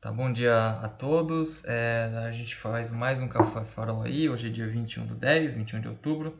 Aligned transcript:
Tá, 0.00 0.12
bom 0.12 0.32
dia 0.32 0.54
a 0.54 0.88
todos. 0.88 1.64
É, 1.64 2.04
a 2.24 2.30
gente 2.30 2.54
faz 2.54 2.88
mais 2.88 3.18
um 3.18 3.26
Café 3.26 3.64
Farol 3.64 4.02
aí. 4.02 4.28
Hoje 4.28 4.46
é 4.46 4.50
dia 4.50 4.68
21 4.68 5.06
do 5.06 5.16
10, 5.16 5.54
21 5.54 5.80
de 5.80 5.88
outubro. 5.88 6.38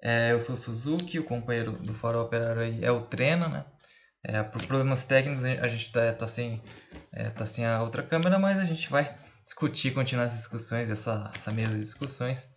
É, 0.00 0.32
eu 0.32 0.40
sou 0.40 0.56
Suzuki, 0.56 1.18
o 1.18 1.24
companheiro 1.24 1.72
do 1.72 1.92
Farol 1.92 2.24
Operário 2.24 2.62
aí 2.62 2.82
é 2.82 2.90
o 2.90 2.98
Trena, 3.02 3.46
né? 3.46 3.66
É, 4.24 4.42
por 4.42 4.64
problemas 4.66 5.04
técnicos 5.04 5.44
a 5.44 5.68
gente 5.68 5.92
tá, 5.92 6.14
tá, 6.14 6.26
sem, 6.26 6.62
é, 7.12 7.28
tá 7.28 7.44
sem 7.44 7.66
a 7.66 7.82
outra 7.82 8.02
câmera, 8.02 8.38
mas 8.38 8.56
a 8.56 8.64
gente 8.64 8.88
vai 8.88 9.14
discutir, 9.42 9.92
continuar 9.92 10.24
essas 10.24 10.38
discussões, 10.38 10.90
essa, 10.90 11.30
essa 11.34 11.52
mesa 11.52 11.74
de 11.74 11.80
discussões, 11.80 12.48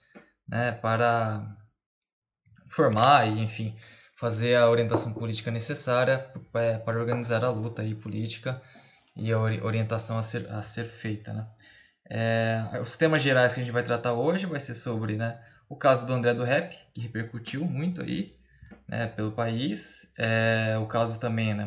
né? 0.48 0.72
Para 0.72 1.46
formar 2.70 3.28
e, 3.28 3.42
enfim, 3.44 3.76
fazer 4.16 4.56
a 4.56 4.70
orientação 4.70 5.12
política 5.12 5.52
necessária 5.52 6.32
é, 6.54 6.78
para 6.78 6.98
organizar 6.98 7.44
a 7.44 7.50
luta 7.50 7.82
aí 7.82 7.94
política 7.94 8.62
e 9.16 9.32
a 9.32 9.40
orientação 9.40 10.18
a 10.18 10.24
ser, 10.24 10.50
a 10.50 10.62
ser 10.62 10.86
feita. 10.86 11.34
Né? 11.34 11.44
É, 12.10 12.80
os 12.82 12.98
temas 12.98 13.22
gerais 13.22 13.54
que 13.54 13.62
a 13.62 13.64
gente 13.64 13.74
vai 13.74 13.84
tratar 13.84 14.14
hoje 14.14 14.46
vai 14.46 14.60
ser 14.60 14.74
sobre 14.74 15.16
né, 15.16 15.40
o 15.70 15.76
caso 15.76 16.06
do 16.06 16.14
André 16.14 16.34
do 16.34 16.44
Rap, 16.44 16.76
que 16.94 17.02
repercutiu 17.02 17.64
muito 17.64 18.02
aí 18.02 18.34
né, 18.88 19.08
pelo 19.08 19.32
país, 19.32 20.06
é, 20.18 20.78
o 20.78 20.86
caso 20.86 21.20
também 21.20 21.54
né, 21.54 21.66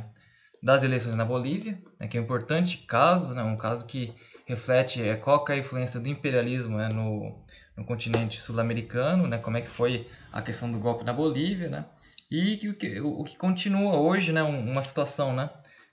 das 0.63 0.83
eleições 0.83 1.15
na 1.15 1.25
Bolívia, 1.25 1.79
né, 1.99 2.07
que 2.07 2.19
é 2.19 2.21
um 2.21 2.25
importante 2.25 2.79
caso, 2.79 3.35
né, 3.35 3.43
um 3.43 3.57
caso 3.57 3.87
que 3.87 4.15
reflete 4.47 5.03
é, 5.03 5.17
qual 5.17 5.45
é 5.49 5.53
a 5.53 5.59
influência 5.59 5.99
do 5.99 6.09
imperialismo 6.09 6.77
né, 6.77 6.89
no, 6.89 7.43
no 7.77 7.85
continente 7.85 8.41
sul-americano, 8.41 9.27
né, 9.27 9.39
como 9.39 9.57
é 9.57 9.63
que 9.63 9.71
foi 9.71 10.07
a 10.33 10.43
questão 10.43 10.71
do 10.71 10.79
golpe 10.79 11.05
na 11.05 11.13
Bolívia, 11.13 11.69
né, 11.69 11.87
e 12.31 12.57
que, 12.57 12.69
o, 12.69 12.75
que, 12.75 13.01
o 13.01 13.25
que 13.25 13.37
continua 13.37 13.97
hoje, 13.97 14.33
né, 14.33 14.43
uma 14.43 14.83
situação 14.83 15.35
né, 15.35 15.49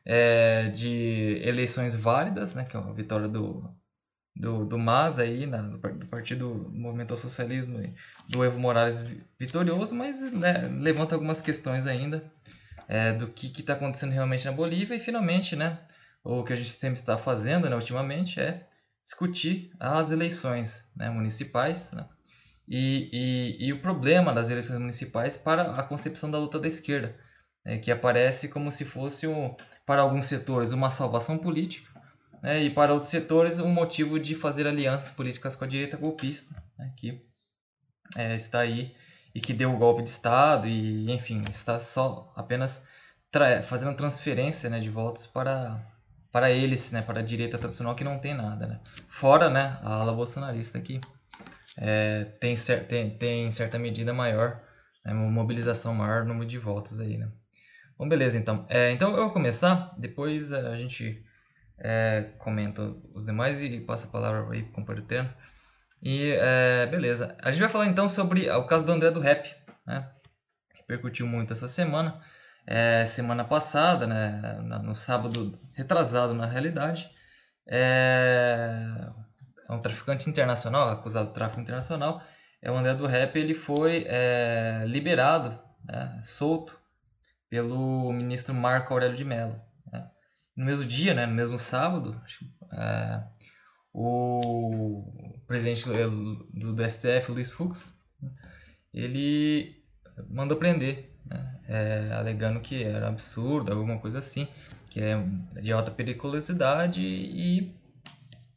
é, 0.05 0.69
de 0.69 1.41
eleições 1.44 1.95
válidas, 1.95 2.53
né, 2.53 2.66
que 2.66 2.75
é 2.75 2.80
a 2.80 2.91
vitória 2.91 3.27
do, 3.27 3.69
do, 4.35 4.66
do 4.66 4.77
MAS 4.77 5.19
aí, 5.19 5.45
né, 5.45 5.61
do 5.61 6.07
Partido 6.07 6.53
do 6.53 6.71
Movimento 6.71 7.11
ao 7.11 7.17
Socialismo, 7.17 7.81
do 8.27 8.44
Evo 8.44 8.59
Morales 8.59 9.03
vitorioso, 9.39 9.94
mas 9.95 10.19
né, 10.31 10.67
levanta 10.72 11.16
algumas 11.16 11.41
questões 11.41 11.85
ainda 11.85 12.23
é, 12.88 13.13
do 13.13 13.27
que 13.27 13.47
está 13.59 13.73
acontecendo 13.73 14.11
realmente 14.11 14.45
na 14.45 14.52
Bolívia 14.52 14.95
e 14.95 14.99
finalmente, 14.99 15.55
né, 15.55 15.79
o 16.23 16.44
que 16.44 16.53
a 16.53 16.55
gente 16.55 16.72
sempre 16.72 16.99
está 16.99 17.17
fazendo, 17.17 17.69
né, 17.69 17.75
ultimamente, 17.75 18.39
é 18.39 18.63
discutir 19.03 19.72
as 19.79 20.11
eleições 20.11 20.83
né, 20.95 21.09
municipais, 21.09 21.91
né, 21.91 22.05
e, 22.67 23.09
e, 23.59 23.67
e, 23.67 23.73
o 23.73 23.81
problema 23.81 24.31
das 24.31 24.49
eleições 24.49 24.79
municipais 24.79 25.35
para 25.35 25.72
a 25.72 25.83
concepção 25.83 26.31
da 26.31 26.38
luta 26.38 26.59
da 26.59 26.67
esquerda, 26.67 27.17
é, 27.65 27.77
que 27.77 27.91
aparece 27.91 28.47
como 28.47 28.71
se 28.71 28.85
fosse 28.85 29.27
um, 29.27 29.55
para 29.85 30.01
alguns 30.01 30.25
setores 30.25 30.71
uma 30.71 30.89
salvação 30.89 31.37
política 31.37 31.89
né, 32.41 32.63
e 32.63 32.73
para 32.73 32.93
outros 32.93 33.11
setores 33.11 33.59
um 33.59 33.69
motivo 33.69 34.19
de 34.19 34.35
fazer 34.35 34.67
alianças 34.67 35.11
políticas 35.11 35.55
com 35.55 35.63
a 35.63 35.67
direita 35.67 35.97
golpista, 35.97 36.55
né, 36.77 36.91
que 36.97 37.21
é, 38.17 38.35
está 38.35 38.59
aí 38.59 38.93
e 39.33 39.39
que 39.39 39.53
deu 39.53 39.73
o 39.73 39.77
golpe 39.77 40.03
de 40.03 40.09
Estado 40.09 40.67
e, 40.67 41.09
enfim, 41.11 41.43
está 41.49 41.79
só 41.79 42.31
apenas 42.35 42.83
tra 43.31 43.63
fazendo 43.63 43.95
transferência 43.95 44.69
né, 44.69 44.79
de 44.79 44.89
votos 44.89 45.25
para, 45.25 45.81
para 46.31 46.51
eles, 46.51 46.91
né, 46.91 47.01
para 47.01 47.19
a 47.19 47.23
direita 47.23 47.57
tradicional 47.57 47.95
que 47.95 48.03
não 48.03 48.19
tem 48.19 48.33
nada. 48.33 48.67
Né. 48.67 48.79
Fora 49.07 49.50
né, 49.50 49.79
a 49.81 49.94
ala 50.01 50.13
bolsonarista 50.13 50.81
que 50.81 51.00
é, 51.77 52.25
tem, 52.39 52.55
tem, 52.88 53.09
tem, 53.17 53.45
em 53.47 53.51
certa 53.51 53.79
medida 53.79 54.13
maior, 54.13 54.61
né, 55.05 55.13
uma 55.13 55.29
mobilização 55.31 55.95
maior 55.95 56.25
número 56.25 56.45
de 56.45 56.57
votos 56.57 57.00
aí. 57.00 57.17
Né. 57.17 57.31
Bom, 58.01 58.09
beleza, 58.09 58.35
então. 58.35 58.66
É, 58.67 58.91
então 58.91 59.12
eu 59.12 59.17
vou 59.17 59.29
começar, 59.31 59.94
depois 59.95 60.51
a 60.51 60.75
gente 60.75 61.23
é, 61.78 62.31
comenta 62.39 62.81
os 63.13 63.28
demais 63.28 63.62
e 63.62 63.79
passa 63.79 64.07
a 64.07 64.09
palavra 64.09 64.51
aí 64.51 64.63
para 64.63 64.72
o 64.72 64.73
companheiro 64.73 65.07
Terno. 65.07 65.31
E 66.01 66.31
é, 66.31 66.88
beleza. 66.88 67.38
A 67.39 67.51
gente 67.51 67.59
vai 67.59 67.69
falar 67.69 67.85
então 67.85 68.09
sobre 68.09 68.50
o 68.50 68.66
caso 68.66 68.88
do 68.88 68.91
André 68.91 69.12
do 69.12 69.19
Rap, 69.19 69.56
né? 69.85 70.09
Que 70.72 70.79
repercutiu 70.79 71.28
muito 71.28 71.53
essa 71.53 71.67
semana. 71.67 72.19
É, 72.66 73.06
semana 73.06 73.44
passada, 73.44 74.07
né, 74.07 74.57
no 74.81 74.95
sábado 74.95 75.59
retrasado 75.73 76.33
na 76.33 76.47
realidade, 76.47 77.07
é, 77.68 78.83
é 79.69 79.72
um 79.72 79.79
traficante 79.79 80.28
internacional, 80.28 80.89
acusado 80.89 81.28
de 81.28 81.35
tráfico 81.35 81.62
internacional, 81.62 82.19
é 82.63 82.72
o 82.72 82.75
André 82.75 82.95
do 82.95 83.06
Rap, 83.06 83.35
ele 83.35 83.53
foi 83.53 84.06
é, 84.07 84.85
liberado, 84.88 85.56
né, 85.85 86.19
solto 86.23 86.81
pelo 87.51 88.13
ministro 88.13 88.56
Marco 88.56 88.94
Aurélio 88.94 89.17
de 89.17 89.25
Mello. 89.25 89.59
Né? 89.91 90.09
No 90.56 90.66
mesmo 90.66 90.85
dia, 90.85 91.13
né, 91.13 91.25
no 91.25 91.34
mesmo 91.34 91.59
sábado, 91.59 92.19
é, 92.72 93.22
o 93.94 95.03
presidente 95.45 95.85
do, 95.85 96.47
do, 96.53 96.73
do, 96.73 96.89
STF, 96.89 97.29
Luiz 97.29 97.51
Fux, 97.51 97.94
ele 98.94 99.84
mandou 100.29 100.57
prender, 100.57 101.13
né, 101.25 101.59
é, 101.67 102.13
alegando 102.13 102.62
que 102.62 102.85
era 102.85 103.09
absurdo, 103.09 103.73
alguma 103.73 104.00
coisa 104.00 104.19
assim, 104.19 104.47
que 104.89 105.01
é 105.01 105.22
de 105.62 105.73
alta 105.73 105.91
periculosidade 105.91 107.01
e 107.01 107.75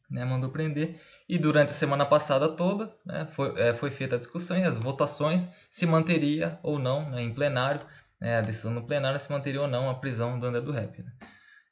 né, 0.09 0.25
mandou 0.25 0.50
prender. 0.50 1.00
E 1.28 1.37
durante 1.37 1.71
a 1.71 1.75
semana 1.75 2.06
passada 2.06 2.49
toda 2.49 2.94
né, 3.05 3.26
foi, 3.32 3.61
é, 3.61 3.75
foi 3.75 3.91
feita 3.91 4.15
a 4.15 4.19
discussão 4.19 4.56
e 4.56 4.62
as 4.62 4.78
votações 4.78 5.50
se 5.69 5.84
manteria 5.84 6.61
ou 6.62 6.78
não 6.78 7.11
né, 7.11 7.22
em 7.22 7.34
plenário 7.34 7.84
né, 8.20 8.38
a 8.38 8.41
decisão 8.41 8.72
no 8.72 8.86
plenário 8.86 9.19
se 9.19 9.30
manteria 9.30 9.60
ou 9.60 9.69
não 9.69 9.91
a 9.91 9.94
prisão 9.94 10.38
do 10.38 10.47
André 10.47 10.60
do 10.60 10.72
Rap. 10.72 11.02
Né? 11.02 11.12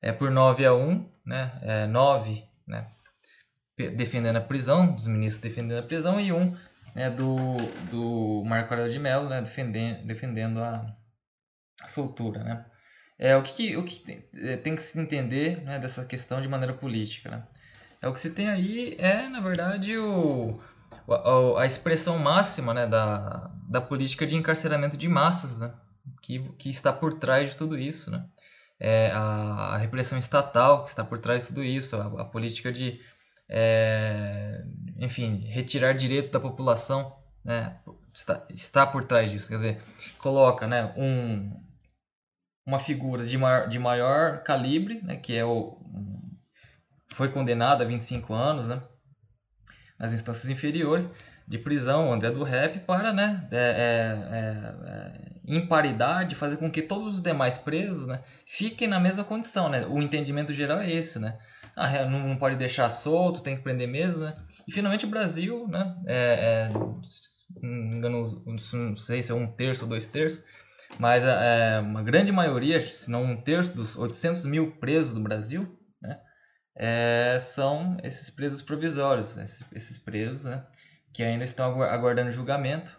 É 0.00 0.12
por 0.12 0.30
9 0.30 0.64
a 0.66 0.74
1, 0.74 1.10
né, 1.24 1.58
é, 1.62 1.86
9 1.86 2.44
né, 2.66 2.88
defendendo 3.96 4.36
a 4.36 4.40
prisão, 4.40 4.94
dos 4.94 5.06
ministros 5.06 5.42
defendendo 5.42 5.78
a 5.78 5.86
prisão, 5.86 6.20
e 6.20 6.32
1 6.32 6.56
né, 6.94 7.10
do, 7.10 7.36
do 7.90 8.44
Marco 8.44 8.72
Aurélio 8.72 8.92
de 8.92 8.98
Mello 8.98 9.28
né, 9.28 9.40
defendendo, 9.40 10.06
defendendo 10.06 10.62
a, 10.62 10.86
a 11.82 11.88
soltura. 11.88 12.42
Né? 12.42 12.64
É, 13.18 13.36
o 13.36 13.42
que, 13.42 13.76
o 13.76 13.84
que 13.84 14.00
tem, 14.00 14.24
é, 14.34 14.56
tem, 14.56 14.74
que 14.74 14.82
se 14.82 14.98
entender 14.98 15.62
né, 15.62 15.78
dessa 15.78 16.04
questão 16.04 16.40
de 16.40 16.48
maneira 16.48 16.74
política? 16.74 17.30
Né? 17.30 17.42
É, 18.00 18.08
o 18.08 18.12
que 18.12 18.20
se 18.20 18.30
tem 18.30 18.48
aí 18.48 18.96
é, 18.98 19.28
na 19.28 19.40
verdade, 19.40 19.96
o, 19.96 20.60
a, 21.08 21.62
a 21.62 21.66
expressão 21.66 22.18
máxima 22.18 22.74
né, 22.74 22.86
da, 22.86 23.50
da 23.68 23.80
política 23.80 24.26
de 24.26 24.36
encarceramento 24.36 24.96
de 24.96 25.08
massas, 25.08 25.58
né? 25.58 25.72
Que, 26.22 26.38
que 26.56 26.70
está 26.70 26.92
por 26.92 27.18
trás 27.18 27.50
de 27.50 27.56
tudo 27.56 27.78
isso, 27.78 28.10
né? 28.10 28.24
É 28.80 29.10
a, 29.12 29.74
a 29.74 29.76
repressão 29.76 30.18
estatal 30.18 30.84
que 30.84 30.90
está 30.90 31.04
por 31.04 31.18
trás 31.18 31.42
de 31.42 31.48
tudo 31.48 31.62
isso, 31.62 31.96
a, 31.96 32.22
a 32.22 32.24
política 32.24 32.72
de, 32.72 33.00
é, 33.48 34.64
enfim, 34.96 35.44
retirar 35.48 35.92
direitos 35.92 36.30
da 36.30 36.40
população, 36.40 37.14
né? 37.44 37.78
Está, 38.14 38.46
está 38.50 38.86
por 38.86 39.04
trás 39.04 39.30
disso, 39.30 39.48
quer 39.48 39.56
dizer, 39.56 39.82
coloca, 40.18 40.66
né, 40.66 40.92
um, 40.98 41.50
uma 42.66 42.78
figura 42.78 43.24
de 43.24 43.38
maior, 43.38 43.68
de 43.68 43.78
maior 43.78 44.42
calibre, 44.42 45.00
né, 45.02 45.16
que 45.16 45.34
é 45.34 45.42
o 45.42 45.80
foi 47.08 47.30
condenado 47.30 47.80
a 47.82 47.86
25 47.86 48.34
anos, 48.34 48.68
né, 48.68 48.82
nas 49.98 50.12
instâncias 50.12 50.50
inferiores 50.50 51.08
de 51.52 51.58
prisão, 51.58 52.10
André 52.10 52.30
do 52.30 52.42
Rap, 52.42 52.78
para, 52.80 53.12
né, 53.12 53.46
é, 53.50 53.58
é, 53.58 54.88
é, 54.88 55.32
em 55.46 55.66
paridade, 55.66 56.34
fazer 56.34 56.56
com 56.56 56.70
que 56.70 56.80
todos 56.80 57.16
os 57.16 57.20
demais 57.20 57.58
presos 57.58 58.06
né, 58.06 58.22
fiquem 58.46 58.88
na 58.88 58.98
mesma 58.98 59.22
condição. 59.22 59.68
Né? 59.68 59.86
O 59.86 60.00
entendimento 60.00 60.54
geral 60.54 60.80
é 60.80 60.90
esse, 60.90 61.18
né? 61.18 61.34
Ah, 61.76 62.04
não 62.06 62.36
pode 62.36 62.56
deixar 62.56 62.88
solto, 62.90 63.42
tem 63.42 63.56
que 63.56 63.62
prender 63.62 63.88
mesmo, 63.88 64.20
né? 64.20 64.36
E 64.66 64.72
finalmente 64.72 65.06
o 65.06 65.08
Brasil, 65.08 65.66
né? 65.68 65.96
É, 66.06 66.68
é, 66.68 67.66
não, 67.66 68.24
não 68.24 68.96
sei 68.96 69.22
se 69.22 69.32
é 69.32 69.34
um 69.34 69.46
terço 69.46 69.84
ou 69.84 69.88
dois 69.88 70.04
terços, 70.04 70.44
mas 70.98 71.24
é, 71.24 71.80
uma 71.80 72.02
grande 72.02 72.30
maioria, 72.30 72.78
se 72.80 73.10
não 73.10 73.24
um 73.24 73.36
terço 73.40 73.74
dos 73.74 73.96
800 73.96 74.44
mil 74.44 74.72
presos 74.72 75.14
do 75.14 75.20
Brasil, 75.20 75.66
né? 76.00 76.18
É, 76.76 77.38
são 77.40 77.96
esses 78.02 78.28
presos 78.28 78.60
provisórios, 78.60 79.34
esses, 79.38 79.64
esses 79.72 79.96
presos, 79.96 80.44
né? 80.44 80.62
Que 81.12 81.22
ainda 81.22 81.44
estão 81.44 81.82
aguardando 81.82 82.30
julgamento, 82.30 82.98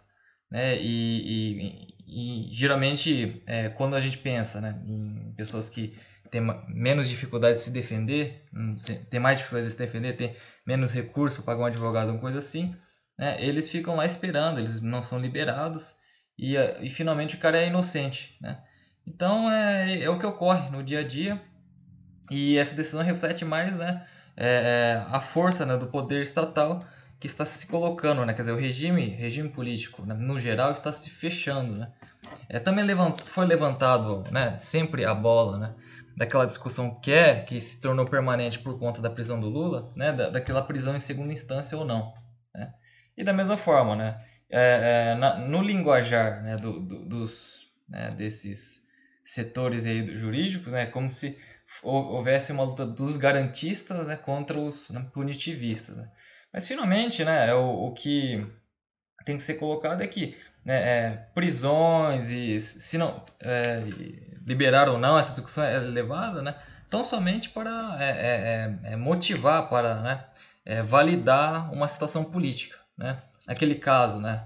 né? 0.51 0.77
E, 0.79 1.57
e, 1.57 1.93
e 2.07 2.47
geralmente, 2.51 3.41
é, 3.47 3.69
quando 3.69 3.95
a 3.95 3.99
gente 3.99 4.17
pensa 4.17 4.61
né, 4.61 4.79
em 4.87 5.33
pessoas 5.35 5.67
que 5.67 5.97
têm 6.29 6.41
menos 6.67 7.07
dificuldade 7.07 7.57
de 7.57 7.63
se 7.63 7.71
defender, 7.71 8.43
hum, 8.53 8.75
tem 9.09 9.19
mais 9.19 9.37
dificuldade 9.37 9.67
de 9.67 9.73
se 9.73 9.77
defender, 9.77 10.13
tem 10.13 10.35
menos 10.65 10.93
recursos 10.93 11.37
para 11.37 11.53
pagar 11.53 11.63
um 11.63 11.67
advogado, 11.67 12.09
uma 12.09 12.19
coisa 12.19 12.39
assim, 12.39 12.75
né, 13.17 13.37
eles 13.43 13.69
ficam 13.69 13.95
lá 13.95 14.05
esperando, 14.05 14.59
eles 14.59 14.81
não 14.81 15.01
são 15.01 15.19
liberados 15.19 15.95
e, 16.37 16.55
e 16.55 16.89
finalmente 16.89 17.35
o 17.35 17.39
cara 17.39 17.57
é 17.57 17.67
inocente. 17.67 18.35
Né? 18.41 18.59
Então 19.05 19.51
é, 19.51 20.01
é 20.01 20.09
o 20.09 20.17
que 20.17 20.25
ocorre 20.25 20.71
no 20.71 20.83
dia 20.83 20.99
a 20.99 21.07
dia 21.07 21.41
e 22.31 22.57
essa 22.57 22.73
decisão 22.73 23.03
reflete 23.03 23.45
mais 23.45 23.75
né, 23.75 24.05
é, 24.35 24.47
é 24.47 25.05
a 25.15 25.21
força 25.21 25.65
né, 25.65 25.77
do 25.77 25.87
poder 25.87 26.21
estatal 26.21 26.83
que 27.23 27.27
está 27.27 27.45
se 27.45 27.65
colocando, 27.67 28.25
né? 28.25 28.33
Quer 28.33 28.41
dizer, 28.41 28.51
o 28.51 28.57
regime, 28.57 29.07
regime 29.07 29.47
político, 29.47 30.05
né? 30.05 30.13
no 30.13 30.37
geral, 30.37 30.73
está 30.73 30.91
se 30.91 31.09
fechando, 31.09 31.77
né? 31.77 31.89
É, 32.49 32.59
também 32.59 32.83
levant, 32.83 33.17
foi 33.21 33.45
levantado, 33.45 34.25
né? 34.29 34.59
Sempre 34.59 35.05
a 35.05 35.15
bola, 35.15 35.57
né? 35.57 35.73
daquela 36.17 36.45
discussão 36.45 36.99
que 36.99 37.13
é, 37.13 37.39
que 37.39 37.61
se 37.61 37.79
tornou 37.79 38.05
permanente 38.05 38.59
por 38.59 38.77
conta 38.77 39.01
da 39.01 39.09
prisão 39.09 39.39
do 39.39 39.47
Lula, 39.47 39.89
né, 39.95 40.11
da, 40.11 40.31
daquela 40.31 40.61
prisão 40.61 40.97
em 40.97 40.99
segunda 40.99 41.31
instância 41.31 41.77
ou 41.77 41.85
não. 41.85 42.13
Né? 42.53 42.73
E 43.15 43.23
da 43.23 43.31
mesma 43.31 43.55
forma, 43.55 43.95
né, 43.95 44.21
é, 44.49 45.13
é, 45.13 45.15
na, 45.15 45.37
no 45.37 45.61
linguajar 45.61 46.43
né, 46.43 46.57
do, 46.57 46.81
do, 46.81 47.05
dos, 47.05 47.71
né, 47.87 48.11
desses 48.11 48.85
setores 49.23 49.85
aí 49.85 50.05
jurídicos, 50.13 50.67
né, 50.67 50.87
como 50.87 51.09
se 51.09 51.39
houvesse 51.81 52.51
uma 52.51 52.63
luta 52.63 52.85
dos 52.85 53.15
garantistas 53.15 54.05
né, 54.05 54.17
contra 54.17 54.59
os 54.59 54.89
né, 54.89 55.07
punitivistas. 55.13 55.95
Né? 55.95 56.07
Mas 56.53 56.67
finalmente, 56.67 57.25
né, 57.25 57.49
é 57.49 57.53
o, 57.55 57.87
o 57.87 57.91
que 57.91 58.45
tem 59.25 59.37
que 59.37 59.43
ser 59.43 59.55
colocado 59.55 60.01
é 60.01 60.07
que 60.07 60.37
né, 60.63 60.75
é, 60.75 61.09
prisões 61.33 62.29
e 62.29 62.59
se 62.59 62.97
não 62.97 63.23
é, 63.39 63.81
liberar 64.45 64.87
ou 64.87 64.99
não 64.99 65.17
essa 65.17 65.31
discussão 65.31 65.63
é 65.63 65.79
levada, 65.79 66.41
né, 66.41 66.55
tão 66.89 67.03
somente 67.03 67.49
para 67.49 67.97
é, 67.99 68.09
é, 68.85 68.93
é, 68.93 68.95
motivar, 68.95 69.67
para 69.67 70.01
né, 70.01 70.83
validar 70.83 71.73
uma 71.73 71.87
situação 71.87 72.23
política. 72.23 72.77
Né? 72.95 73.17
Naquele 73.47 73.75
caso 73.75 74.19
né, 74.19 74.45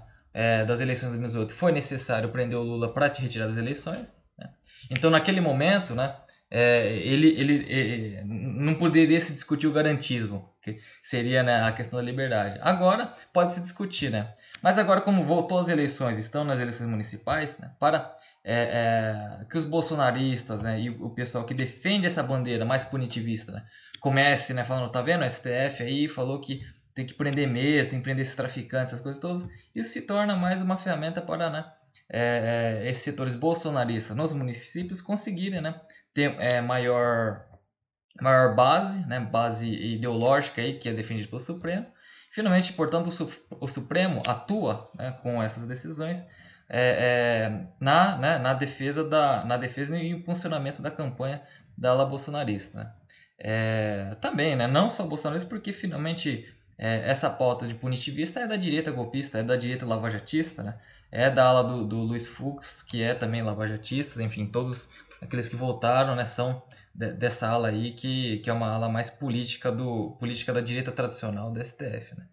das 0.66 0.80
eleições 0.80 1.12
de 1.12 1.18
2018, 1.18 1.54
foi 1.54 1.72
necessário 1.72 2.30
prender 2.30 2.58
o 2.58 2.62
Lula 2.62 2.92
para 2.92 3.10
te 3.10 3.20
retirar 3.20 3.46
das 3.46 3.58
eleições. 3.58 4.24
Né? 4.36 4.48
Então, 4.90 5.10
naquele 5.10 5.40
momento, 5.40 5.94
né, 5.94 6.16
ele, 6.50 7.28
ele, 7.28 8.22
não 8.24 8.74
poderia 8.74 9.20
se 9.20 9.32
discutir 9.32 9.66
o 9.66 9.72
garantismo, 9.72 10.50
que 10.62 10.78
seria 11.02 11.42
né, 11.42 11.62
a 11.62 11.72
questão 11.72 11.98
da 11.98 12.04
liberdade. 12.04 12.58
Agora, 12.62 13.14
pode 13.32 13.54
se 13.54 13.60
discutir, 13.60 14.10
né? 14.10 14.34
Mas 14.62 14.78
agora, 14.78 15.00
como 15.00 15.22
voltou 15.22 15.58
às 15.58 15.68
eleições, 15.68 16.18
estão 16.18 16.44
nas 16.44 16.58
eleições 16.58 16.88
municipais, 16.88 17.56
né, 17.58 17.70
para 17.78 18.16
é, 18.44 19.40
é, 19.40 19.44
que 19.44 19.56
os 19.56 19.64
bolsonaristas 19.64 20.62
né, 20.62 20.80
e 20.80 20.90
o 20.90 21.10
pessoal 21.10 21.44
que 21.44 21.54
defende 21.54 22.06
essa 22.06 22.22
bandeira 22.22 22.64
mais 22.64 22.84
punitivista 22.84 23.52
né, 23.52 23.64
comece 24.00 24.54
né, 24.54 24.64
falando, 24.64 24.90
tá 24.90 25.02
vendo, 25.02 25.22
o 25.22 25.30
STF 25.30 25.82
aí 25.82 26.08
falou 26.08 26.40
que 26.40 26.62
tem 26.94 27.06
que 27.06 27.14
prender 27.14 27.46
mesmo, 27.46 27.90
tem 27.90 28.00
que 28.00 28.04
prender 28.04 28.22
esses 28.22 28.34
traficantes, 28.34 28.92
essas 28.92 29.00
coisas 29.00 29.20
todas, 29.20 29.46
isso 29.74 29.90
se 29.90 30.02
torna 30.02 30.34
mais 30.34 30.60
uma 30.60 30.76
ferramenta 30.78 31.20
para 31.20 31.50
né, 31.50 31.64
é, 32.08 32.82
é 32.84 32.90
esses 32.90 33.02
setores 33.02 33.34
bolsonaristas 33.34 34.16
nos 34.16 34.32
municípios 34.32 35.00
conseguirem 35.00 35.60
né, 35.60 35.80
ter 36.18 36.34
é, 36.40 36.60
maior, 36.60 37.44
maior 38.20 38.54
base, 38.54 39.06
né, 39.06 39.20
base 39.20 39.68
ideológica 39.68 40.60
aí, 40.60 40.78
que 40.78 40.88
é 40.88 40.92
defendida 40.92 41.28
pelo 41.28 41.40
Supremo, 41.40 41.86
Finalmente, 42.30 42.72
portanto, 42.74 43.10
o 43.58 43.66
Supremo 43.66 44.22
atua 44.26 44.90
né, 44.94 45.18
com 45.22 45.42
essas 45.42 45.66
decisões 45.66 46.24
é, 46.68 47.48
é, 47.48 47.66
na, 47.80 48.16
né, 48.18 48.38
na, 48.38 48.52
defesa 48.52 49.02
da, 49.02 49.44
na 49.44 49.56
defesa 49.56 49.96
e 49.98 50.22
funcionamento 50.22 50.82
da 50.82 50.90
campanha 50.90 51.42
da 51.76 51.90
ala 51.90 52.04
bolsonarista. 52.04 52.78
Né? 52.78 52.92
É, 53.38 54.16
também, 54.20 54.54
né, 54.54 54.66
não 54.66 54.90
só 54.90 55.06
bolsonarista, 55.06 55.48
porque 55.48 55.72
finalmente 55.72 56.46
é, 56.76 57.10
essa 57.10 57.30
pauta 57.30 57.66
de 57.66 57.74
punitivista 57.74 58.40
é 58.40 58.46
da 58.46 58.56
direita 58.56 58.90
golpista, 58.90 59.38
é 59.38 59.42
da 59.42 59.56
direita 59.56 59.86
lavajatista, 59.86 60.62
né? 60.62 60.78
é 61.10 61.30
da 61.30 61.46
ala 61.46 61.64
do, 61.64 61.86
do 61.86 61.96
Luiz 61.96 62.26
Fux, 62.26 62.82
que 62.82 63.02
é 63.02 63.14
também 63.14 63.40
lavajatista, 63.40 64.22
enfim, 64.22 64.46
todos 64.46 64.88
aqueles 65.20 65.48
que 65.48 65.56
votaram 65.56 66.14
né, 66.14 66.24
são 66.24 66.62
de, 66.94 67.12
dessa 67.12 67.48
ala 67.48 67.68
aí, 67.68 67.92
que, 67.92 68.38
que 68.38 68.50
é 68.50 68.52
uma 68.52 68.68
ala 68.68 68.88
mais 68.88 69.10
política, 69.10 69.70
do, 69.70 70.16
política 70.18 70.52
da 70.52 70.60
direita 70.60 70.92
tradicional 70.92 71.50
do 71.50 71.64
STF. 71.64 72.14
Né? 72.16 72.26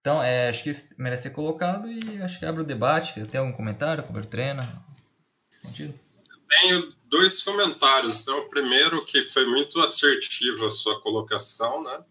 Então, 0.00 0.22
é, 0.22 0.48
acho 0.48 0.62
que 0.62 0.70
isso 0.70 0.94
merece 0.98 1.24
ser 1.24 1.30
colocado 1.30 1.90
e 1.90 2.20
acho 2.22 2.38
que 2.38 2.44
abre 2.44 2.62
o 2.62 2.66
debate. 2.66 3.24
Tem 3.26 3.40
algum 3.40 3.52
comentário, 3.52 4.04
como 4.04 4.24
treina? 4.26 4.84
Sentido? 5.48 5.94
Tenho 6.48 6.88
dois 7.06 7.42
comentários. 7.42 8.22
Então, 8.22 8.38
o 8.40 8.50
primeiro, 8.50 9.04
que 9.06 9.22
foi 9.24 9.46
muito 9.46 9.80
assertivo 9.80 10.66
a 10.66 10.70
sua 10.70 11.00
colocação, 11.00 11.82
né? 11.82 12.04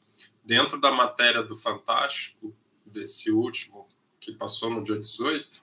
dentro 0.43 0.79
da 0.79 0.91
matéria 0.91 1.43
do 1.43 1.55
Fantástico, 1.55 2.55
desse 2.85 3.31
último 3.31 3.87
que 4.19 4.33
passou 4.33 4.69
no 4.69 4.83
dia 4.83 4.99
18, 4.99 5.61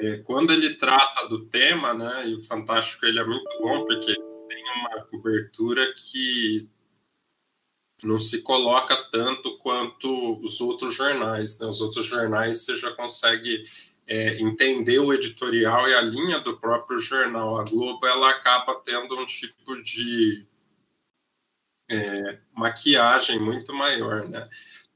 é, 0.00 0.18
quando 0.18 0.52
ele 0.52 0.74
trata 0.74 1.28
do 1.28 1.46
tema, 1.46 1.94
né, 1.94 2.28
e 2.28 2.34
o 2.34 2.42
Fantástico 2.42 3.06
ele 3.06 3.18
é 3.18 3.24
muito 3.24 3.58
bom 3.60 3.84
porque 3.84 4.14
tem 4.14 4.64
uma 4.76 5.02
cobertura 5.04 5.92
que 5.94 6.68
não 8.04 8.18
se 8.18 8.42
coloca 8.42 8.96
tanto 9.10 9.58
quanto 9.58 10.40
os 10.40 10.60
outros 10.60 10.94
jornais. 10.94 11.58
Né? 11.60 11.66
Os 11.66 11.80
outros 11.80 12.06
jornais 12.06 12.64
você 12.64 12.76
já 12.76 12.92
consegue 12.92 13.64
é, 14.06 14.40
entender 14.40 14.98
o 15.00 15.12
editorial 15.12 15.88
e 15.88 15.94
a 15.94 16.00
linha 16.02 16.38
do 16.40 16.58
próprio 16.58 17.00
jornal. 17.00 17.58
A 17.58 17.64
Globo 17.64 18.06
ela 18.06 18.30
acaba 18.30 18.80
tendo 18.84 19.18
um 19.18 19.26
tipo 19.26 19.82
de 19.82 20.46
é, 21.90 22.38
maquiagem 22.54 23.38
muito 23.40 23.72
maior, 23.74 24.28
né? 24.28 24.46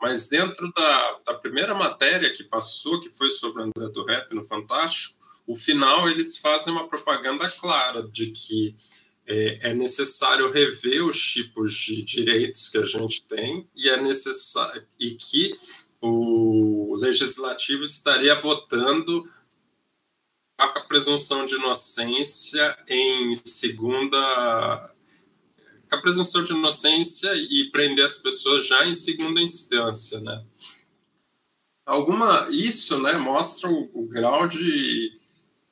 Mas 0.03 0.27
dentro 0.27 0.73
da, 0.73 1.21
da 1.27 1.35
primeira 1.35 1.77
matéria 1.77 2.33
que 2.33 2.43
passou, 2.43 3.01
que 3.01 3.09
foi 3.09 3.31
sobre 3.31 3.63
André 3.63 3.89
do 3.93 4.05
Rap 4.05 4.35
no 4.35 4.45
Fantástico, 4.45 5.17
o 5.47 5.55
final 5.55 6.11
eles 6.11 6.39
fazem 6.39 6.73
uma 6.73 6.89
propaganda 6.89 7.49
clara 7.49 8.03
de 8.03 8.33
que 8.33 8.75
é, 9.25 9.71
é, 9.71 9.75
necessário 9.75 10.51
rever 10.51 11.05
os 11.05 11.25
tipos 11.33 11.73
de 11.73 12.03
direitos 12.03 12.69
que 12.69 12.79
a 12.79 12.83
gente 12.83 13.23
tem 13.29 13.65
e 13.77 13.89
é 13.89 13.97
necessário 14.03 14.85
e 14.99 15.13
que 15.13 15.55
o 16.01 16.97
legislativo 16.97 17.85
estaria 17.85 18.35
votando 18.35 19.25
a 20.59 20.81
presunção 20.81 21.47
de 21.47 21.55
inocência 21.55 22.77
em 22.89 23.33
segunda 23.37 24.92
a 25.93 25.99
presunção 25.99 26.43
de 26.43 26.53
inocência 26.53 27.31
e 27.35 27.71
prender 27.71 28.05
as 28.05 28.19
pessoas 28.19 28.67
já 28.67 28.87
em 28.87 28.95
segunda 28.95 29.43
instância, 29.43 30.19
né? 30.21 30.43
Alguma 31.85 32.49
isso, 32.51 33.01
né, 33.03 33.13
mostra 33.19 33.69
o, 33.69 33.91
o 33.93 34.09
grau 34.09 34.49
de 34.49 35.21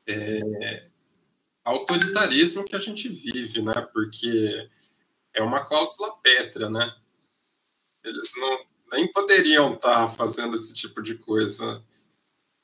é, 0.06 0.86
autoritarismo 1.64 2.66
que 2.66 2.76
a 2.76 2.78
gente 2.78 3.08
vive, 3.08 3.62
né? 3.62 3.80
Porque 3.92 4.68
é 5.32 5.42
uma 5.42 5.64
cláusula 5.64 6.14
pétrea, 6.16 6.68
né? 6.68 6.94
Eles 8.04 8.32
não 8.36 8.58
nem 8.92 9.10
poderiam 9.10 9.74
estar 9.74 10.02
tá 10.02 10.08
fazendo 10.08 10.54
esse 10.54 10.74
tipo 10.74 11.02
de 11.02 11.14
coisa. 11.16 11.82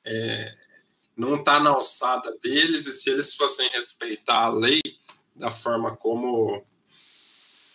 É, 0.04 0.54
não 1.16 1.36
está 1.36 1.58
na 1.58 1.70
alçada 1.70 2.36
deles, 2.42 2.86
e 2.86 2.92
se 2.92 3.08
eles 3.08 3.34
fossem 3.34 3.66
respeitar 3.70 4.44
a 4.44 4.50
lei 4.50 4.82
da 5.34 5.50
forma 5.50 5.96
como 5.96 6.62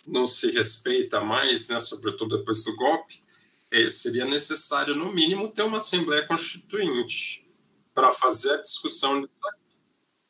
não 0.06 0.26
se 0.26 0.50
respeita 0.50 1.20
mais, 1.20 1.68
né, 1.68 1.80
sobretudo 1.80 2.38
depois 2.38 2.64
do 2.64 2.76
golpe, 2.76 3.22
é, 3.70 3.88
seria 3.88 4.24
necessário, 4.24 4.94
no 4.94 5.12
mínimo, 5.12 5.48
ter 5.48 5.62
uma 5.62 5.78
Assembleia 5.78 6.26
Constituinte 6.26 7.46
para 7.94 8.12
fazer 8.12 8.52
a 8.52 8.62
discussão. 8.62 9.26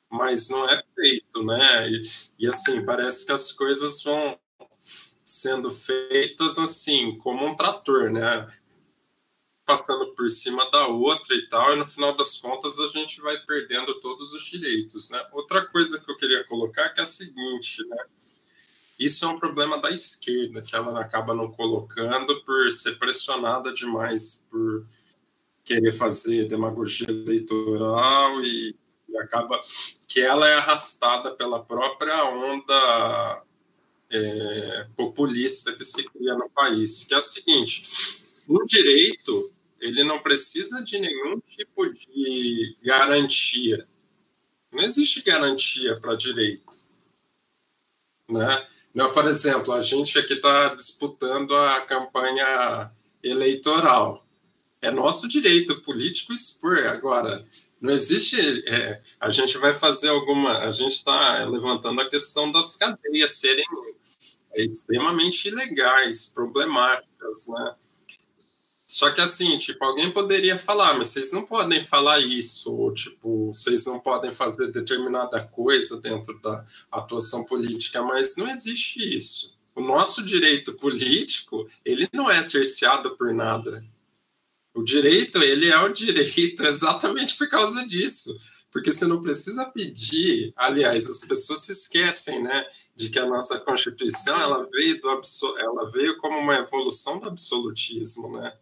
Mas 0.08 0.48
não 0.48 0.68
é 0.68 0.82
feito, 0.94 1.42
né? 1.42 1.90
E, 1.90 2.10
e, 2.40 2.46
assim, 2.46 2.84
parece 2.84 3.26
que 3.26 3.32
as 3.32 3.50
coisas 3.52 4.02
vão 4.02 4.38
sendo 5.24 5.70
feitas 5.70 6.58
assim, 6.58 7.16
como 7.18 7.46
um 7.46 7.56
trator, 7.56 8.10
né? 8.10 8.46
Passando 9.64 10.14
por 10.14 10.28
cima 10.28 10.70
da 10.70 10.88
outra 10.88 11.34
e 11.34 11.48
tal, 11.48 11.72
e 11.72 11.76
no 11.76 11.86
final 11.86 12.14
das 12.14 12.36
contas 12.36 12.78
a 12.78 12.88
gente 12.88 13.20
vai 13.20 13.38
perdendo 13.38 14.00
todos 14.00 14.32
os 14.32 14.44
direitos, 14.44 15.10
né? 15.10 15.26
Outra 15.32 15.64
coisa 15.66 16.00
que 16.00 16.10
eu 16.10 16.16
queria 16.16 16.44
colocar 16.44 16.90
que 16.90 17.00
é 17.00 17.02
a 17.02 17.06
seguinte, 17.06 17.84
né? 17.86 18.04
Isso 19.02 19.24
é 19.24 19.28
um 19.28 19.38
problema 19.38 19.78
da 19.78 19.90
esquerda, 19.90 20.62
que 20.62 20.76
ela 20.76 21.00
acaba 21.00 21.34
não 21.34 21.50
colocando 21.50 22.40
por 22.44 22.70
ser 22.70 23.00
pressionada 23.00 23.72
demais 23.72 24.46
por 24.48 24.86
querer 25.64 25.90
fazer 25.90 26.46
demagogia 26.46 27.08
eleitoral 27.10 28.44
e, 28.44 28.76
e 29.08 29.18
acaba 29.18 29.60
que 30.06 30.20
ela 30.20 30.48
é 30.48 30.54
arrastada 30.54 31.34
pela 31.34 31.64
própria 31.64 32.24
onda 32.24 33.42
é, 34.08 34.86
populista 34.94 35.74
que 35.74 35.84
se 35.84 36.04
cria 36.04 36.34
no 36.36 36.48
país, 36.50 37.02
que 37.02 37.14
é 37.14 37.16
a 37.16 37.20
seguinte: 37.20 37.82
o 38.46 38.64
direito 38.64 39.50
ele 39.80 40.04
não 40.04 40.22
precisa 40.22 40.80
de 40.80 40.96
nenhum 41.00 41.40
tipo 41.40 41.92
de 41.92 42.76
garantia. 42.84 43.88
Não 44.70 44.84
existe 44.84 45.22
garantia 45.22 45.98
para 45.98 46.14
direito, 46.14 46.86
né? 48.30 48.68
Não, 48.94 49.12
por 49.12 49.26
exemplo, 49.26 49.72
a 49.72 49.80
gente 49.80 50.18
aqui 50.18 50.34
está 50.34 50.74
disputando 50.74 51.56
a 51.56 51.80
campanha 51.80 52.90
eleitoral. 53.22 54.26
É 54.80 54.90
nosso 54.90 55.28
direito 55.28 55.80
político 55.82 56.32
expor. 56.32 56.86
Agora, 56.86 57.44
não 57.80 57.92
existe. 57.92 58.38
É, 58.68 59.00
a 59.18 59.30
gente 59.30 59.56
vai 59.58 59.72
fazer 59.72 60.08
alguma. 60.08 60.58
A 60.58 60.72
gente 60.72 60.92
está 60.92 61.44
levantando 61.44 62.00
a 62.00 62.08
questão 62.08 62.52
das 62.52 62.76
cadeias 62.76 63.38
serem 63.38 63.64
extremamente 64.54 65.48
ilegais, 65.48 66.26
problemáticas, 66.34 67.48
né? 67.48 67.74
Só 68.92 69.10
que 69.10 69.22
assim, 69.22 69.56
tipo, 69.56 69.82
alguém 69.82 70.10
poderia 70.10 70.58
falar, 70.58 70.98
mas 70.98 71.06
vocês 71.06 71.32
não 71.32 71.46
podem 71.46 71.82
falar 71.82 72.18
isso, 72.18 72.70
ou 72.70 72.92
tipo, 72.92 73.46
vocês 73.50 73.86
não 73.86 73.98
podem 73.98 74.30
fazer 74.30 74.70
determinada 74.70 75.42
coisa 75.42 75.98
dentro 76.02 76.38
da 76.42 76.62
atuação 76.90 77.42
política, 77.46 78.02
mas 78.02 78.36
não 78.36 78.46
existe 78.50 79.00
isso. 79.16 79.56
O 79.74 79.80
nosso 79.80 80.22
direito 80.22 80.74
político, 80.74 81.66
ele 81.86 82.06
não 82.12 82.30
é 82.30 82.42
cerceado 82.42 83.16
por 83.16 83.32
nada. 83.32 83.82
O 84.74 84.82
direito, 84.82 85.42
ele 85.42 85.70
é 85.70 85.78
o 85.78 85.88
direito 85.88 86.60
exatamente 86.68 87.38
por 87.38 87.48
causa 87.48 87.86
disso. 87.86 88.36
Porque 88.70 88.92
você 88.92 89.06
não 89.06 89.22
precisa 89.22 89.70
pedir, 89.70 90.52
aliás, 90.54 91.06
as 91.06 91.22
pessoas 91.22 91.60
se 91.60 91.72
esquecem, 91.72 92.42
né, 92.42 92.66
de 92.94 93.08
que 93.08 93.18
a 93.18 93.24
nossa 93.24 93.58
Constituição, 93.60 94.38
ela 94.38 94.68
veio 94.70 95.00
do 95.00 95.08
ela 95.58 95.90
veio 95.90 96.18
como 96.18 96.38
uma 96.38 96.56
evolução 96.56 97.18
do 97.18 97.28
absolutismo, 97.28 98.36
né? 98.36 98.52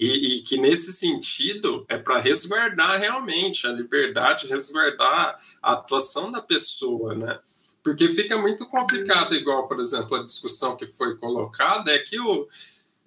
E, 0.00 0.38
e 0.38 0.40
que 0.40 0.56
nesse 0.56 0.94
sentido 0.94 1.84
é 1.86 1.98
para 1.98 2.18
resguardar 2.18 2.98
realmente 2.98 3.66
a 3.66 3.72
liberdade, 3.72 4.46
resguardar 4.46 5.38
a 5.60 5.72
atuação 5.72 6.32
da 6.32 6.40
pessoa, 6.40 7.14
né? 7.14 7.38
Porque 7.84 8.08
fica 8.08 8.38
muito 8.38 8.66
complicado, 8.66 9.34
igual, 9.34 9.68
por 9.68 9.78
exemplo, 9.78 10.16
a 10.16 10.24
discussão 10.24 10.74
que 10.74 10.86
foi 10.86 11.18
colocada, 11.18 11.92
é 11.92 11.98
que 11.98 12.18
o, 12.18 12.48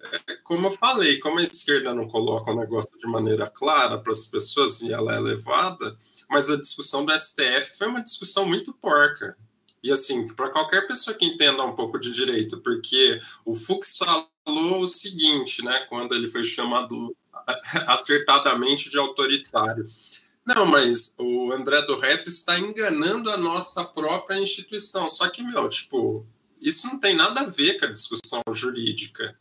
é, 0.00 0.36
como 0.44 0.68
eu 0.68 0.70
falei, 0.70 1.18
como 1.18 1.40
a 1.40 1.42
esquerda 1.42 1.92
não 1.92 2.06
coloca 2.06 2.52
o 2.52 2.56
negócio 2.56 2.96
de 2.96 3.06
maneira 3.08 3.50
clara 3.50 3.98
para 3.98 4.12
as 4.12 4.26
pessoas 4.26 4.80
e 4.80 4.92
ela 4.92 5.16
é 5.16 5.18
levada, 5.18 5.96
mas 6.30 6.48
a 6.48 6.56
discussão 6.56 7.04
do 7.04 7.12
STF 7.18 7.76
foi 7.76 7.88
uma 7.88 8.04
discussão 8.04 8.46
muito 8.46 8.72
porca. 8.74 9.36
E 9.82 9.90
assim, 9.90 10.28
para 10.34 10.50
qualquer 10.50 10.86
pessoa 10.86 11.16
que 11.16 11.26
entenda 11.26 11.64
um 11.64 11.74
pouco 11.74 11.98
de 11.98 12.12
direito, 12.12 12.60
porque 12.60 13.20
o 13.44 13.52
Fux 13.54 13.98
falou 13.98 14.28
falou 14.44 14.82
o 14.82 14.86
seguinte, 14.86 15.64
né, 15.64 15.86
quando 15.88 16.14
ele 16.14 16.28
foi 16.28 16.44
chamado 16.44 17.16
acertadamente 17.86 18.90
de 18.90 18.98
autoritário. 18.98 19.84
Não, 20.46 20.66
mas 20.66 21.16
o 21.18 21.52
André 21.52 21.80
do 21.82 21.96
Rep 21.96 22.26
está 22.28 22.58
enganando 22.58 23.30
a 23.30 23.36
nossa 23.36 23.82
própria 23.82 24.38
instituição. 24.38 25.08
Só 25.08 25.28
que, 25.28 25.42
meu, 25.42 25.68
tipo, 25.70 26.26
isso 26.60 26.86
não 26.86 26.98
tem 26.98 27.16
nada 27.16 27.40
a 27.40 27.46
ver 27.46 27.78
com 27.78 27.86
a 27.86 27.92
discussão 27.92 28.42
jurídica. 28.52 29.34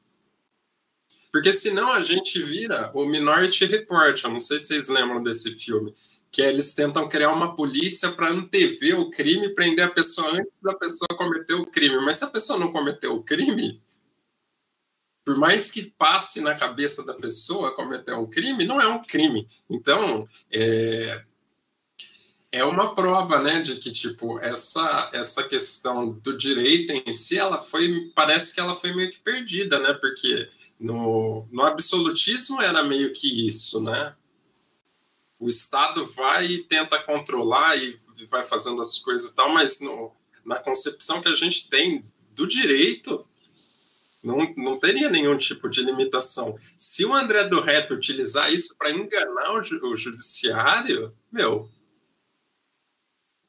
Porque 1.32 1.52
senão 1.52 1.92
a 1.92 2.02
gente 2.02 2.42
vira 2.42 2.90
o 2.94 3.06
Minority 3.06 3.66
Report. 3.66 4.24
Eu 4.24 4.30
não 4.30 4.40
sei 4.40 4.60
se 4.60 4.68
vocês 4.68 4.88
lembram 4.88 5.22
desse 5.22 5.52
filme. 5.56 5.94
Que 6.32 6.42
é, 6.42 6.50
eles 6.50 6.74
tentam 6.74 7.08
criar 7.08 7.32
uma 7.32 7.56
polícia 7.56 8.12
para 8.12 8.30
antever 8.30 9.00
o 9.00 9.12
crime, 9.12 9.54
prender 9.54 9.86
a 9.86 9.92
pessoa 9.92 10.28
antes 10.34 10.62
da 10.64 10.74
pessoa 10.74 11.08
cometer 11.18 11.54
o 11.56 11.66
crime. 11.66 11.98
Mas 11.98 12.18
se 12.18 12.24
a 12.24 12.28
pessoa 12.28 12.58
não 12.58 12.72
cometeu 12.72 13.14
o 13.16 13.24
crime, 13.24 13.82
por 15.26 15.38
mais 15.38 15.72
que 15.72 15.92
passe 15.98 16.42
na 16.42 16.54
cabeça 16.54 17.06
da 17.06 17.14
pessoa 17.14 17.76
cometer 17.76 18.14
um 18.14 18.30
crime, 18.30 18.66
não 18.66 18.82
é 18.82 18.88
um 18.88 19.04
crime. 19.04 19.48
Então, 19.70 20.28
é, 20.52 21.24
é 22.52 22.64
uma 22.64 22.94
prova, 22.94 23.42
né, 23.42 23.62
de 23.62 23.78
que 23.78 23.92
tipo 23.92 24.38
essa 24.40 25.10
essa 25.14 25.44
questão 25.48 26.12
do 26.12 26.38
direito 26.38 26.92
em 26.94 27.12
si, 27.12 27.38
ela 27.38 27.58
foi 27.58 28.12
parece 28.14 28.54
que 28.54 28.60
ela 28.60 28.76
foi 28.76 28.94
meio 28.94 29.10
que 29.10 29.20
perdida, 29.20 29.80
né? 29.80 29.94
Porque 29.94 30.50
no, 30.80 31.48
no 31.52 31.64
absolutismo 31.64 32.62
era 32.62 32.84
meio 32.84 33.14
que 33.14 33.48
isso, 33.48 33.82
né? 33.82 34.16
O 35.40 35.48
Estado 35.48 36.06
vai 36.06 36.46
e 36.46 36.64
tenta 36.66 37.02
controlar 37.04 37.76
e 37.78 37.98
vai 38.30 38.44
fazendo 38.44 38.82
as 38.82 39.00
coisas 39.00 39.32
e 39.32 39.36
tal, 39.36 39.50
mas 39.50 39.82
no, 39.82 40.14
na 40.46 40.58
concepção 40.58 41.22
que 41.22 41.30
a 41.30 41.36
gente 41.36 41.70
tem 41.70 42.04
do 42.32 42.48
direito, 42.48 43.26
não, 44.24 44.54
não 44.56 44.80
teria 44.80 45.10
nenhum 45.10 45.38
tipo 45.38 45.70
de 45.70 45.84
limitação. 45.84 46.58
Se 46.78 47.06
o 47.06 47.14
André 47.14 47.44
do 47.44 47.60
Rap 47.60 47.92
utilizar 47.92 48.52
isso 48.52 48.76
para 48.78 48.92
enganar 48.92 49.52
o, 49.52 49.88
o 49.90 49.98
judiciário, 49.98 51.14
meu, 51.32 51.70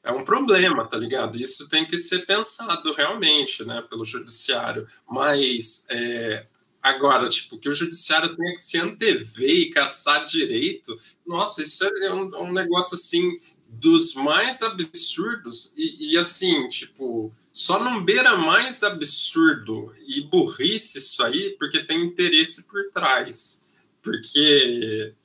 é 0.03 0.11
um 0.11 0.23
problema, 0.23 0.87
tá 0.87 0.97
ligado? 0.97 1.37
Isso 1.37 1.69
tem 1.69 1.85
que 1.85 1.97
ser 1.97 2.25
pensado 2.25 2.93
realmente, 2.93 3.63
né, 3.63 3.81
pelo 3.89 4.05
judiciário. 4.05 4.87
Mas 5.09 5.87
é, 5.89 6.45
agora, 6.81 7.27
tipo, 7.29 7.57
que 7.57 7.69
o 7.69 7.73
judiciário 7.73 8.35
tenha 8.35 8.53
que 8.53 8.61
se 8.61 8.77
antever 8.77 9.49
e 9.49 9.71
caçar 9.71 10.25
direito, 10.25 10.95
nossa, 11.25 11.63
isso 11.63 11.83
é 11.83 12.13
um, 12.13 12.43
um 12.43 12.51
negócio 12.51 12.95
assim 12.95 13.39
dos 13.67 14.13
mais 14.13 14.61
absurdos 14.61 15.73
e, 15.75 16.11
e 16.11 16.17
assim, 16.17 16.67
tipo, 16.69 17.33
só 17.55 17.81
não 17.81 18.03
beira 18.03 18.35
mais 18.35 18.83
absurdo 18.83 19.89
e 20.09 20.23
burrice 20.23 20.97
isso 20.97 21.23
aí 21.23 21.55
porque 21.57 21.85
tem 21.85 22.03
interesse 22.03 22.67
por 22.67 22.91
trás. 22.91 23.63
Porque, 24.01 25.15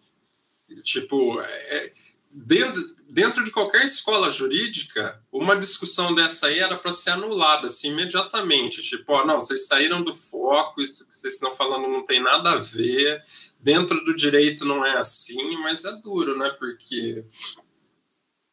tipo, 0.84 1.40
é, 1.40 1.92
dentro, 2.30 2.96
dentro 3.08 3.42
de 3.42 3.50
qualquer 3.50 3.84
escola 3.84 4.30
jurídica, 4.30 5.20
uma 5.32 5.56
discussão 5.56 6.14
dessa 6.14 6.46
aí 6.46 6.60
era 6.60 6.76
para 6.76 6.92
ser 6.92 7.10
anulada 7.10 7.66
assim, 7.66 7.88
imediatamente. 7.88 8.80
Tipo, 8.80 9.12
ó, 9.12 9.26
não, 9.26 9.40
vocês 9.40 9.66
saíram 9.66 10.00
do 10.00 10.14
foco, 10.14 10.80
isso 10.80 11.08
que 11.08 11.18
vocês 11.18 11.34
estão 11.34 11.52
falando 11.52 11.88
não 11.88 12.04
tem 12.06 12.22
nada 12.22 12.52
a 12.52 12.58
ver. 12.58 13.20
Dentro 13.58 14.04
do 14.04 14.14
direito 14.14 14.64
não 14.64 14.86
é 14.86 14.96
assim, 14.96 15.56
mas 15.56 15.84
é 15.84 15.96
duro, 15.96 16.38
né? 16.38 16.48
Porque 16.50 17.24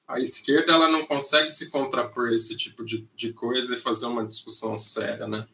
a 0.08 0.20
esquerda 0.20 0.74
ela 0.74 0.90
não 0.90 1.06
consegue 1.06 1.50
se 1.50 1.70
contrapor 1.72 2.30
esse 2.30 2.58
tipo 2.58 2.86
de, 2.86 3.08
de 3.16 3.34
coisa 3.34 3.76
e 3.76 3.80
fazer 3.80 4.06
uma 4.06 4.26
discussão 4.26 4.78
séria, 4.78 5.28
né? 5.28 5.46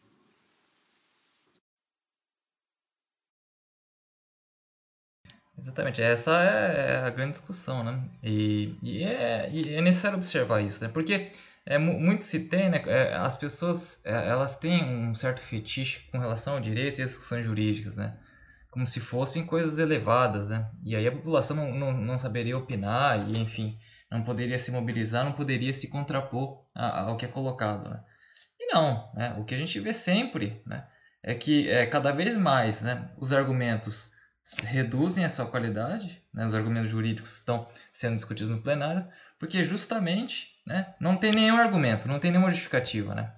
Exatamente, 5.56 6.02
essa 6.02 6.32
é 6.42 7.04
a 7.06 7.10
grande 7.10 7.32
discussão, 7.32 7.82
né? 7.84 8.08
E, 8.22 8.76
e, 8.82 9.02
é, 9.02 9.48
e 9.50 9.74
é, 9.74 9.80
necessário 9.80 10.18
observar 10.18 10.60
isso, 10.60 10.82
né? 10.82 10.88
Porque 10.88 11.32
é, 11.64 11.78
muito 11.78 12.24
se 12.24 12.40
tem, 12.40 12.70
né? 12.70 12.82
É, 12.86 13.14
as 13.14 13.36
pessoas 13.36 14.00
é, 14.04 14.12
elas 14.28 14.58
têm 14.58 14.84
um 14.84 15.14
certo 15.14 15.40
fetiche 15.40 16.00
com 16.10 16.18
relação 16.18 16.54
ao 16.54 16.60
direito 16.60 17.00
e 17.00 17.02
às 17.02 17.10
discussões 17.10 17.46
jurídicas, 17.46 17.96
né? 17.96 18.16
Como 18.70 18.86
se 18.86 19.00
fossem 19.00 19.46
coisas 19.46 19.78
elevadas, 19.78 20.48
né? 20.48 20.68
E 20.84 20.96
aí 20.96 21.06
a 21.06 21.12
população 21.12 21.56
não, 21.56 21.74
não, 21.74 21.92
não 21.92 22.18
saberia 22.18 22.58
opinar 22.58 23.28
e, 23.30 23.38
enfim, 23.38 23.78
não 24.14 24.22
poderia 24.22 24.58
se 24.58 24.70
mobilizar, 24.70 25.24
não 25.24 25.32
poderia 25.32 25.72
se 25.72 25.88
contrapor 25.88 26.64
ao 26.74 27.16
que 27.16 27.24
é 27.24 27.28
colocado. 27.28 27.90
Né? 27.90 28.00
E 28.60 28.72
não, 28.72 29.10
né? 29.14 29.34
o 29.38 29.44
que 29.44 29.54
a 29.54 29.58
gente 29.58 29.78
vê 29.80 29.92
sempre 29.92 30.62
né? 30.64 30.86
é 31.22 31.34
que 31.34 31.68
é, 31.68 31.84
cada 31.84 32.12
vez 32.12 32.36
mais 32.36 32.80
né, 32.80 33.10
os 33.18 33.32
argumentos 33.32 34.12
reduzem 34.62 35.24
a 35.24 35.28
sua 35.28 35.46
qualidade, 35.46 36.22
né? 36.32 36.46
os 36.46 36.54
argumentos 36.54 36.90
jurídicos 36.90 37.34
estão 37.34 37.66
sendo 37.92 38.14
discutidos 38.14 38.50
no 38.50 38.62
plenário, 38.62 39.04
porque 39.38 39.64
justamente 39.64 40.50
né, 40.64 40.94
não 41.00 41.16
tem 41.16 41.32
nenhum 41.32 41.56
argumento, 41.56 42.06
não 42.06 42.20
tem 42.20 42.30
nenhuma 42.30 42.50
justificativa. 42.50 43.14
Né? 43.16 43.32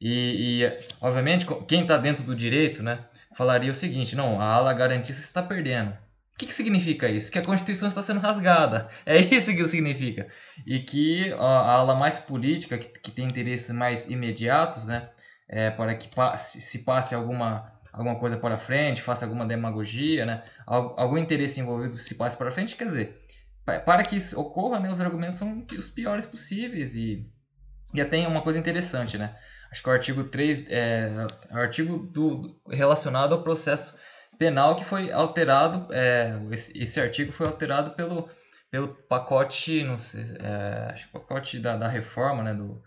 E, 0.00 0.60
e 0.60 0.78
obviamente, 1.00 1.46
quem 1.68 1.82
está 1.82 1.96
dentro 1.96 2.24
do 2.24 2.34
direito 2.34 2.82
né, 2.82 2.98
falaria 3.34 3.70
o 3.70 3.74
seguinte: 3.74 4.16
não, 4.16 4.40
a 4.40 4.46
ala 4.46 4.74
garantista 4.74 5.22
está 5.22 5.42
perdendo. 5.42 5.96
O 6.36 6.38
que, 6.38 6.46
que 6.46 6.52
significa 6.52 7.08
isso? 7.08 7.32
Que 7.32 7.38
a 7.38 7.42
Constituição 7.42 7.88
está 7.88 8.02
sendo 8.02 8.20
rasgada. 8.20 8.88
É 9.06 9.16
isso 9.34 9.56
que 9.56 9.66
significa. 9.66 10.28
E 10.66 10.80
que 10.80 11.32
a 11.32 11.72
ala 11.72 11.98
mais 11.98 12.18
política, 12.18 12.76
que, 12.76 12.86
que 12.86 13.10
tem 13.10 13.24
interesses 13.24 13.70
mais 13.70 14.06
imediatos, 14.06 14.84
né, 14.84 15.08
é, 15.48 15.70
para 15.70 15.94
que 15.94 16.14
passe, 16.14 16.60
se 16.60 16.80
passe 16.80 17.14
alguma, 17.14 17.72
alguma 17.90 18.18
coisa 18.18 18.36
para 18.36 18.58
frente, 18.58 19.00
faça 19.00 19.24
alguma 19.24 19.46
demagogia, 19.46 20.26
né, 20.26 20.44
algum 20.66 21.16
interesse 21.16 21.58
envolvido 21.58 21.96
se 21.96 22.14
passe 22.16 22.36
para 22.36 22.50
frente, 22.50 22.76
quer 22.76 22.84
dizer, 22.84 23.18
para 23.64 24.04
que 24.04 24.16
isso 24.16 24.38
ocorra, 24.38 24.78
né, 24.78 24.90
os 24.90 25.00
argumentos 25.00 25.36
são 25.36 25.64
os 25.72 25.88
piores 25.88 26.26
possíveis. 26.26 26.96
E, 26.96 27.26
e 27.94 28.00
até 28.00 28.28
uma 28.28 28.42
coisa 28.42 28.58
interessante, 28.58 29.16
né? 29.16 29.34
Acho 29.72 29.82
que 29.82 29.88
o 29.88 29.92
artigo 29.92 30.24
3 30.24 30.66
é 30.68 31.26
o 31.50 31.56
artigo 31.56 31.98
do, 31.98 32.60
relacionado 32.68 33.34
ao 33.34 33.42
processo 33.42 33.96
penal 34.38 34.76
que 34.76 34.84
foi 34.84 35.10
alterado, 35.12 35.92
é, 35.92 36.38
esse, 36.50 36.78
esse, 36.78 37.00
artigo 37.00 37.32
foi 37.32 37.46
alterado 37.46 37.90
pelo, 37.92 38.28
pelo 38.70 38.88
pacote, 38.88 39.82
não 39.82 39.98
sei, 39.98 40.24
é, 40.40 40.90
acho 40.92 41.06
que 41.06 41.12
pacote 41.12 41.58
da, 41.58 41.76
da 41.76 41.88
reforma, 41.88 42.42
né, 42.42 42.54
do 42.54 42.82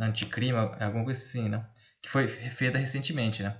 anticrime, 0.00 0.58
alguma 0.58 1.04
coisa 1.04 1.20
assim, 1.20 1.48
né, 1.48 1.64
que 2.02 2.08
foi 2.08 2.28
feita 2.28 2.78
recentemente, 2.78 3.42
né. 3.42 3.56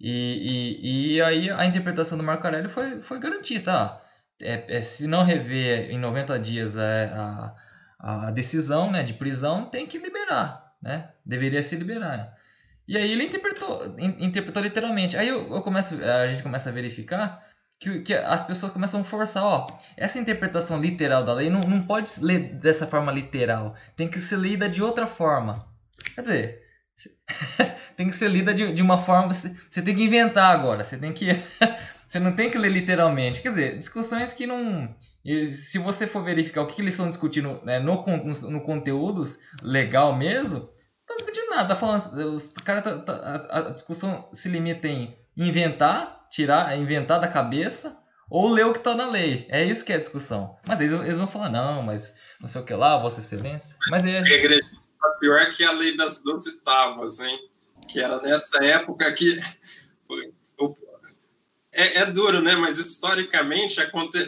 E, 0.00 0.78
e, 0.82 1.14
e 1.16 1.22
aí 1.22 1.50
a 1.50 1.66
interpretação 1.66 2.16
do 2.16 2.22
Marco 2.22 2.46
Aurélio 2.46 2.70
foi, 2.70 3.00
foi 3.00 3.18
garantista, 3.18 3.72
ah, 3.72 4.00
é, 4.40 4.76
é, 4.78 4.82
se 4.82 5.06
não 5.08 5.24
rever 5.24 5.90
em 5.90 5.98
90 5.98 6.38
dias 6.38 6.78
a, 6.78 7.56
a, 7.98 8.28
a 8.28 8.30
decisão 8.30 8.90
né, 8.90 9.02
de 9.02 9.14
prisão, 9.14 9.68
tem 9.68 9.86
que 9.86 9.98
liberar, 9.98 10.72
né, 10.80 11.10
deveria 11.26 11.62
se 11.62 11.74
liberar, 11.74 12.16
né? 12.16 12.37
E 12.88 12.96
aí 12.96 13.12
ele 13.12 13.24
interpretou, 13.24 13.94
interpretou 13.98 14.62
literalmente. 14.62 15.14
Aí 15.14 15.28
eu, 15.28 15.54
eu 15.54 15.60
começo, 15.60 16.02
a 16.02 16.26
gente 16.26 16.42
começa 16.42 16.70
a 16.70 16.72
verificar 16.72 17.46
que, 17.78 18.00
que 18.00 18.14
as 18.14 18.44
pessoas 18.44 18.72
começam 18.72 19.02
a 19.02 19.04
forçar, 19.04 19.44
ó, 19.44 19.66
essa 19.94 20.18
interpretação 20.18 20.80
literal 20.80 21.22
da 21.22 21.34
lei 21.34 21.50
não, 21.50 21.60
não 21.60 21.82
pode 21.82 22.10
ler 22.20 22.54
dessa 22.54 22.86
forma 22.86 23.12
literal, 23.12 23.76
tem 23.94 24.08
que 24.08 24.20
ser 24.20 24.38
lida 24.38 24.68
de 24.70 24.82
outra 24.82 25.06
forma. 25.06 25.58
Quer 26.14 26.22
dizer, 26.22 26.62
tem 27.94 28.08
que 28.08 28.16
ser 28.16 28.30
lida 28.30 28.54
de, 28.54 28.72
de 28.72 28.82
uma 28.82 28.96
forma, 28.96 29.32
você, 29.32 29.82
tem 29.82 29.94
que 29.94 30.02
inventar 30.02 30.52
agora, 30.52 30.82
você 30.82 30.96
tem 30.96 31.12
que 31.12 31.28
você 32.08 32.18
não 32.18 32.32
tem 32.32 32.50
que 32.50 32.58
ler 32.58 32.72
literalmente. 32.72 33.42
Quer 33.42 33.50
dizer, 33.50 33.78
discussões 33.78 34.32
que 34.32 34.46
não. 34.46 34.94
Se 35.50 35.78
você 35.78 36.06
for 36.06 36.24
verificar 36.24 36.62
o 36.62 36.66
que, 36.66 36.76
que 36.76 36.80
eles 36.80 36.94
estão 36.94 37.06
discutindo 37.06 37.60
né, 37.64 37.78
no, 37.78 38.02
no, 38.02 38.50
no 38.50 38.60
conteúdos 38.62 39.38
legal 39.62 40.16
mesmo, 40.16 40.70
nada. 41.58 41.68
Tá 41.68 41.76
falando, 41.76 42.34
os 42.34 42.52
cara 42.64 42.82
tá, 42.82 42.98
tá, 42.98 43.12
a, 43.50 43.58
a, 43.58 43.70
discussão 43.70 44.28
se 44.32 44.48
limita 44.48 44.86
em 44.86 45.16
inventar, 45.36 46.26
tirar, 46.30 46.76
inventar 46.76 47.20
da 47.20 47.28
cabeça 47.28 47.96
ou 48.30 48.48
ler 48.48 48.66
o 48.66 48.72
que 48.72 48.78
está 48.78 48.94
na 48.94 49.10
lei. 49.10 49.46
É 49.48 49.64
isso 49.64 49.84
que 49.84 49.92
é 49.92 49.96
a 49.96 50.00
discussão. 50.00 50.56
Mas 50.66 50.80
eles, 50.80 50.92
eles 51.00 51.16
vão 51.16 51.28
falar, 51.28 51.50
não, 51.50 51.82
mas 51.82 52.14
não 52.40 52.48
sei 52.48 52.60
o 52.60 52.64
que 52.64 52.74
lá, 52.74 53.00
Vossa 53.00 53.20
Excelência. 53.20 53.76
Mas, 53.90 54.04
mas 54.04 54.14
é. 54.14 54.22
Pior 55.20 55.50
que 55.50 55.64
a 55.64 55.72
lei 55.72 55.96
das 55.96 56.22
12 56.22 56.62
tábuas, 56.62 57.20
hein? 57.20 57.50
Que 57.88 58.00
era 58.00 58.20
nessa 58.20 58.62
época 58.64 59.10
que 59.12 59.38
é, 61.72 61.98
é, 61.98 62.06
duro, 62.06 62.40
né? 62.40 62.54
Mas 62.54 62.78
historicamente 62.78 63.76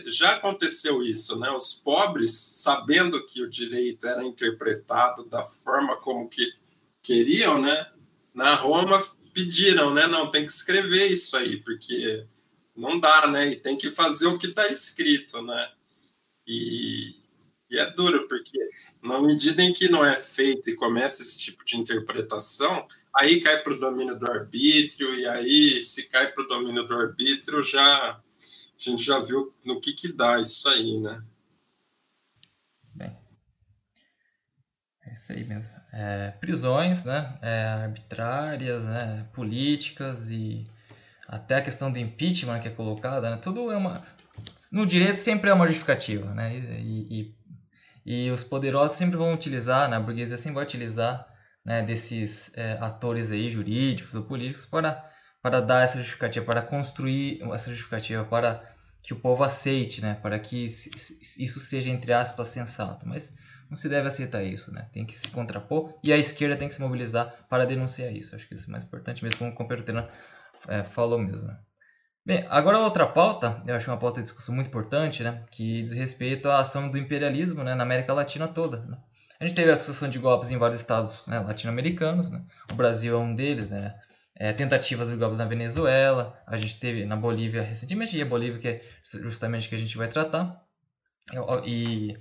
já 0.07 0.33
aconteceu 0.33 1.03
isso, 1.03 1.39
né? 1.39 1.51
Os 1.51 1.75
pobres, 1.75 2.33
sabendo 2.63 3.25
que 3.27 3.43
o 3.43 3.51
direito 3.51 4.07
era 4.07 4.25
interpretado 4.25 5.29
da 5.29 5.43
forma 5.43 5.97
como 5.97 6.29
que 6.29 6.61
queriam, 7.03 7.61
né? 7.61 7.91
Na 8.35 8.55
Roma 8.55 9.01
pediram, 9.33 9.93
né? 9.95 10.07
Não, 10.07 10.31
tem 10.31 10.45
que 10.45 10.51
escrever 10.51 11.07
isso 11.07 11.37
aí, 11.37 11.59
porque 11.59 12.27
não 12.77 12.99
dá, 12.99 13.29
né? 13.29 13.49
E 13.49 13.57
tem 13.57 13.77
que 13.77 13.91
fazer 13.91 14.27
o 14.27 14.39
que 14.39 14.47
está 14.47 14.67
escrito, 14.69 15.43
né? 15.43 15.73
E, 16.47 17.17
e 17.71 17.79
é 17.79 17.91
duro, 17.93 18.27
porque 18.29 18.59
na 19.03 19.21
medida 19.21 19.63
em 19.63 19.73
que 19.73 19.89
não 19.89 20.05
é 20.05 20.17
feito 20.17 20.69
e 20.71 20.77
começa 20.77 21.23
esse 21.23 21.39
tipo 21.39 21.65
de 21.65 21.77
interpretação, 21.77 22.87
aí 23.15 23.41
cai 23.41 23.63
para 23.63 23.73
o 23.73 23.81
domínio 23.81 24.19
do 24.19 24.31
arbítrio, 24.31 25.15
e 25.15 25.27
aí, 25.27 25.81
se 25.81 26.05
cai 26.05 26.33
para 26.33 26.45
o 26.45 26.49
domínio 26.49 26.87
do 26.87 26.95
arbítrio, 26.95 27.63
já 27.63 28.13
a 28.13 28.23
gente 28.79 29.03
já 29.03 29.19
viu 29.19 29.55
no 29.65 29.81
que, 29.81 29.93
que 29.93 30.13
dá 30.13 30.41
isso 30.41 30.69
aí, 30.69 30.99
né? 30.99 31.23
Bem, 32.95 33.17
é 35.05 35.13
isso 35.13 35.33
aí 35.33 35.45
mesmo. 35.45 35.80
É, 35.93 36.31
prisões 36.41 37.05
né, 37.05 37.35
é, 37.43 37.65
arbitrárias, 37.65 38.85
né, 38.85 39.27
políticas 39.33 40.31
e 40.31 40.65
até 41.27 41.57
a 41.57 41.63
questão 41.63 41.91
do 41.91 41.99
impeachment 41.99 42.61
que 42.61 42.69
é 42.69 42.71
colocada, 42.71 43.31
né, 43.31 43.37
tudo 43.43 43.73
é 43.73 43.77
uma. 43.77 44.03
No 44.71 44.87
direito 44.87 45.17
sempre 45.17 45.51
é 45.51 45.53
uma 45.53 45.67
justificativa, 45.67 46.33
né? 46.33 46.57
E, 46.57 47.35
e, 48.07 48.27
e 48.27 48.31
os 48.31 48.45
poderosos 48.45 48.97
sempre 48.97 49.17
vão 49.17 49.35
utilizar, 49.35 49.89
né, 49.89 49.97
a 49.97 50.01
burguesia 50.01 50.37
sempre 50.37 50.55
vai 50.55 50.65
utilizar 50.65 51.27
né, 51.65 51.83
desses 51.83 52.51
é, 52.57 52.79
atores 52.81 53.31
aí 53.31 53.51
jurídicos 53.51 54.15
ou 54.15 54.23
políticos 54.23 54.65
para, 54.65 55.05
para 55.43 55.61
dar 55.61 55.83
essa 55.83 55.99
justificativa, 55.99 56.45
para 56.45 56.63
construir 56.63 57.43
essa 57.53 57.71
justificativa, 57.71 58.25
para 58.25 58.63
que 59.03 59.13
o 59.13 59.17
povo 59.17 59.43
aceite, 59.43 60.03
né, 60.03 60.19
para 60.21 60.39
que 60.39 60.65
isso 60.65 61.61
seja, 61.61 61.91
entre 61.91 62.13
aspas, 62.13 62.49
sensato. 62.49 63.09
Mas 63.09 63.33
não 63.71 63.77
se 63.77 63.89
deve 63.89 64.09
aceitar 64.09 64.43
isso, 64.43 64.73
né? 64.75 64.89
tem 64.93 65.07
que 65.07 65.15
se 65.15 65.29
contrapor 65.29 65.95
e 66.03 66.13
a 66.13 66.19
esquerda 66.19 66.57
tem 66.57 66.67
que 66.67 66.75
se 66.75 66.81
mobilizar 66.81 67.47
para 67.49 67.65
denunciar 67.65 68.13
isso. 68.13 68.35
Acho 68.35 68.47
que 68.49 68.55
isso 68.55 68.69
é 68.69 68.73
mais 68.73 68.85
importante, 68.85 69.23
mesmo 69.23 69.39
como 69.39 69.53
o 69.53 69.55
companheiro 69.55 70.05
é, 70.69 70.83
falou 70.83 71.19
mesmo. 71.19 71.47
Né? 71.47 71.57
Bem, 72.27 72.45
agora 72.51 72.81
outra 72.81 73.07
pauta, 73.07 73.63
eu 73.67 73.75
acho 73.77 73.89
uma 73.89 73.97
pauta 73.97 74.21
de 74.21 74.25
discussão 74.25 74.55
muito 74.55 74.67
importante, 74.67 75.23
né, 75.23 75.45
que 75.51 75.83
diz 75.83 75.93
respeito 75.93 76.49
à 76.49 76.59
ação 76.59 76.91
do 76.91 76.99
imperialismo 76.99 77.63
né, 77.63 77.75
na 77.75 77.85
América 77.85 78.13
Latina 78.13 78.49
toda. 78.49 78.81
Né? 78.81 78.99
A 79.39 79.47
gente 79.47 79.57
teve 79.57 79.71
a 79.71 79.77
sucessão 79.77 80.11
de 80.11 80.19
golpes 80.19 80.51
em 80.51 80.59
vários 80.59 80.81
estados 80.81 81.25
né, 81.27 81.39
latino-americanos, 81.39 82.29
né? 82.29 82.43
o 82.71 82.75
Brasil 82.75 83.15
é 83.15 83.19
um 83.19 83.35
deles, 83.35 83.71
né? 83.71 83.95
É, 84.35 84.55
tentativas 84.55 85.11
de 85.11 85.17
golpe 85.17 85.37
na 85.37 85.45
Venezuela, 85.45 86.41
a 86.47 86.57
gente 86.57 86.81
teve 86.81 87.05
na 87.05 87.15
Bolívia 87.15 87.61
recentemente, 87.61 88.17
e 88.17 88.23
a 88.23 88.25
Bolívia 88.25 88.59
que 88.59 88.69
é 88.69 88.83
justamente 89.21 89.69
que 89.69 89.75
a 89.75 89.79
gente 89.79 89.99
vai 89.99 90.09
tratar. 90.09 90.65
E, 91.67 92.17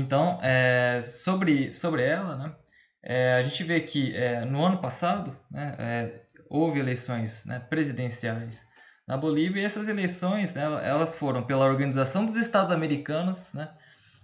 então, 0.00 0.38
é, 0.42 1.00
sobre, 1.02 1.74
sobre 1.74 2.02
ela, 2.02 2.36
né, 2.36 2.54
é, 3.02 3.34
a 3.34 3.42
gente 3.42 3.64
vê 3.64 3.80
que 3.80 4.16
é, 4.16 4.44
no 4.44 4.64
ano 4.64 4.78
passado 4.78 5.36
né, 5.50 5.74
é, 5.78 6.22
houve 6.48 6.78
eleições 6.78 7.44
né, 7.44 7.58
presidenciais 7.58 8.66
na 9.06 9.16
Bolívia 9.16 9.60
e 9.60 9.64
essas 9.64 9.88
eleições 9.88 10.54
né, 10.54 10.62
elas 10.62 11.16
foram 11.16 11.42
pela 11.42 11.66
Organização 11.66 12.24
dos 12.24 12.36
Estados 12.36 12.70
Americanos, 12.70 13.52
né, 13.52 13.72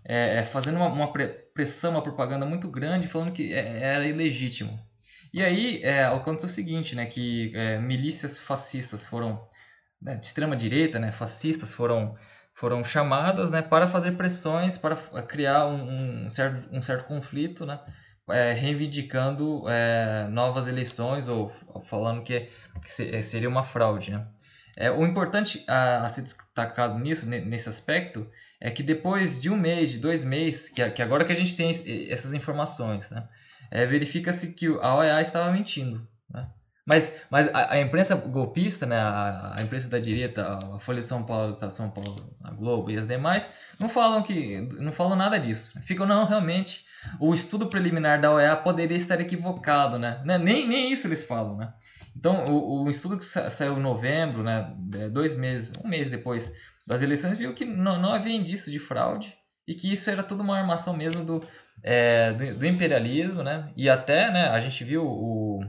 é, 0.05 0.37
é, 0.39 0.45
fazendo 0.45 0.77
uma, 0.77 0.87
uma, 0.87 1.13
pressão, 1.53 1.91
uma 1.93 2.03
propaganda 2.03 2.47
muito 2.47 2.71
grande, 2.71 3.09
falando 3.09 3.33
que 3.33 3.53
era 3.53 4.07
ilegítimo. 4.07 4.79
E 5.35 5.43
aí 5.43 5.83
aconteceu 5.85 6.49
o 6.49 6.53
seguinte, 6.53 6.95
né, 6.95 7.05
que 7.05 7.53
milícias 7.83 8.39
fascistas 8.39 9.05
foram, 9.05 9.47
né, 10.01 10.17
de 10.17 10.25
extrema 10.25 10.57
direita, 10.57 10.99
né, 10.99 11.13
fascistas 11.13 11.71
foram, 11.73 12.17
foram 12.59 12.83
chamadas 12.83 13.51
né, 13.51 13.63
para 13.63 13.87
fazer 13.87 14.13
pressões, 14.17 14.77
para 14.77 14.97
criar 15.23 15.67
um, 15.67 16.25
um 16.27 16.31
certo, 16.31 16.69
um 16.73 16.83
certo 16.83 17.05
conflito, 17.07 17.65
né, 17.65 17.79
é, 18.29 18.53
reivindicando 18.53 19.63
é, 19.69 20.27
novas 20.29 20.67
eleições 20.67 21.29
ou, 21.29 21.53
falando 21.85 22.21
que, 22.25 22.49
que, 22.83 23.23
seria 23.23 23.49
uma 23.49 23.63
fraude. 23.63 24.11
Né. 24.11 24.27
É, 24.77 24.91
o 24.91 25.07
importante 25.07 25.63
a, 25.69 26.05
a 26.05 26.09
ser 26.09 26.23
destacado 26.23 26.99
nisso, 26.99 27.29
nesse 27.29 27.69
aspecto, 27.69 28.29
é 28.61 28.73
que 28.73 28.83
depois 28.83 29.41
de 29.41 29.49
um 29.49 29.57
mês, 29.57 29.91
de 29.91 29.99
dois 29.99 30.25
meses, 30.25 30.69
que, 30.69 30.91
que 30.91 31.01
agora 31.01 31.25
que 31.25 31.33
a 31.33 31.37
gente 31.37 31.55
tem 31.55 31.71
essas 32.11 32.35
informações, 32.35 33.09
né, 33.09 33.29
é, 33.71 33.87
verifica-se 33.87 34.53
que 34.53 34.67
a 34.67 34.97
OEA 34.97 35.21
estava 35.21 35.53
mentindo. 35.53 36.05
Né? 36.29 36.45
Mas, 36.89 37.13
mas 37.31 37.47
a, 37.49 37.75
a, 37.75 37.81
imprensa 37.83 38.15
golpista, 38.15 38.87
né, 38.87 38.97
a, 38.97 39.57
a, 39.59 39.63
imprensa 39.63 39.89
da 39.91 39.99
direita, 39.99 40.59
a 40.75 40.81
Folha 40.81 41.01
de 41.01 41.05
São 41.05 41.23
Paulo, 41.23 41.55
a 41.61 41.69
São 41.69 41.91
Paulo, 41.91 42.17
a 42.43 42.51
Globo 42.51 42.91
e 42.91 42.97
as 42.97 43.07
demais, 43.07 43.47
não 43.79 43.91
falam 43.91 44.23
que 44.23 44.63
não 44.81 44.91
falam 44.91 45.15
nada 45.15 45.39
disso. 45.39 45.79
Ficam 45.83 46.07
não 46.07 46.25
realmente 46.25 46.87
o 47.21 47.35
estudo 47.35 47.67
preliminar 47.67 48.23
da 48.23 48.33
OEA 48.33 48.57
poderia 48.57 48.97
estar 48.97 49.21
equivocado, 49.21 49.99
né? 49.99 50.23
né? 50.25 50.39
Nem, 50.39 50.67
nem 50.67 50.91
isso 50.91 51.07
eles 51.07 51.25
falam, 51.25 51.59
né? 51.59 51.75
Então 52.17 52.47
o, 52.47 52.85
o 52.85 52.91
estudo 52.91 53.19
que 53.19 53.25
saiu 53.25 53.77
em 53.77 53.83
novembro, 53.83 54.43
né, 54.43 54.75
é, 54.95 55.11
dois 55.11 55.37
meses, 55.37 55.75
um 55.85 55.89
mês 55.89 56.09
depois 56.09 56.51
das 56.87 57.03
eleições 57.03 57.37
viu 57.37 57.53
que 57.53 57.67
não, 57.67 58.01
não 58.01 58.15
havia 58.15 58.35
indício 58.35 58.73
de 58.73 58.79
fraude 58.79 59.37
e 59.67 59.75
que 59.75 59.93
isso 59.93 60.09
era 60.09 60.23
tudo 60.23 60.43
uma 60.43 60.59
armação 60.59 60.97
mesmo 60.97 61.23
do, 61.23 61.47
é, 61.83 62.33
do, 62.33 62.61
do, 62.61 62.67
imperialismo, 62.67 63.43
né? 63.43 63.71
E 63.77 63.91
até, 63.91 64.33
né, 64.33 64.49
a 64.49 64.59
gente 64.59 64.83
viu 64.83 65.05
o, 65.05 65.61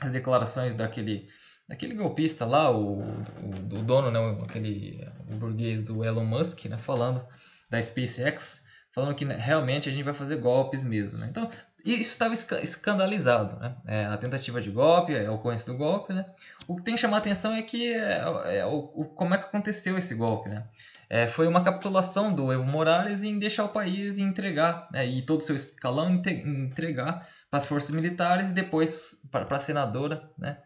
as 0.00 0.10
declarações 0.10 0.74
daquele, 0.74 1.28
daquele 1.68 1.94
golpista 1.94 2.44
lá, 2.44 2.70
o, 2.70 3.00
o, 3.00 3.78
o 3.78 3.82
dono, 3.82 4.10
né, 4.10 4.44
aquele 4.44 5.06
o 5.28 5.36
burguês 5.36 5.82
do 5.84 6.04
Elon 6.04 6.24
Musk, 6.24 6.66
né, 6.66 6.78
falando 6.78 7.26
da 7.70 7.80
SpaceX, 7.80 8.64
falando 8.92 9.14
que 9.14 9.24
né, 9.24 9.36
realmente 9.36 9.88
a 9.88 9.92
gente 9.92 10.04
vai 10.04 10.14
fazer 10.14 10.36
golpes 10.36 10.84
mesmo, 10.84 11.18
né? 11.18 11.28
Então, 11.30 11.48
isso 11.84 12.10
estava 12.10 12.34
escandalizado, 12.34 13.58
né? 13.60 13.76
É, 13.86 14.04
a 14.06 14.16
tentativa 14.16 14.60
de 14.60 14.70
golpe, 14.70 15.16
a 15.16 15.30
ocorrência 15.32 15.70
do 15.72 15.78
golpe, 15.78 16.12
né? 16.12 16.26
O 16.66 16.76
que 16.76 16.82
tem 16.82 16.94
que 16.94 17.00
chamar 17.00 17.18
a 17.18 17.20
atenção 17.20 17.54
é 17.54 17.62
que 17.62 17.92
é, 17.92 18.58
é, 18.58 18.66
o, 18.66 18.90
o, 18.94 19.04
como 19.04 19.34
é 19.34 19.38
que 19.38 19.44
aconteceu 19.44 19.96
esse 19.96 20.14
golpe, 20.14 20.48
né? 20.48 20.64
É, 21.08 21.26
foi 21.26 21.46
uma 21.46 21.64
capitulação 21.64 22.34
do 22.34 22.52
Evo 22.52 22.64
Morales 22.64 23.24
em 23.24 23.38
deixar 23.38 23.64
o 23.64 23.70
país 23.70 24.18
e 24.18 24.22
entregar, 24.22 24.88
né? 24.92 25.06
e 25.06 25.22
todo 25.22 25.40
o 25.40 25.44
seu 25.44 25.56
escalão 25.56 26.20
entregar 26.26 27.26
para 27.50 27.58
as 27.58 27.66
forças 27.66 27.90
militares 27.90 28.50
e 28.50 28.52
depois 28.52 29.16
para 29.30 29.56
a 29.56 29.58
senadora, 29.58 30.30
né? 30.38 30.58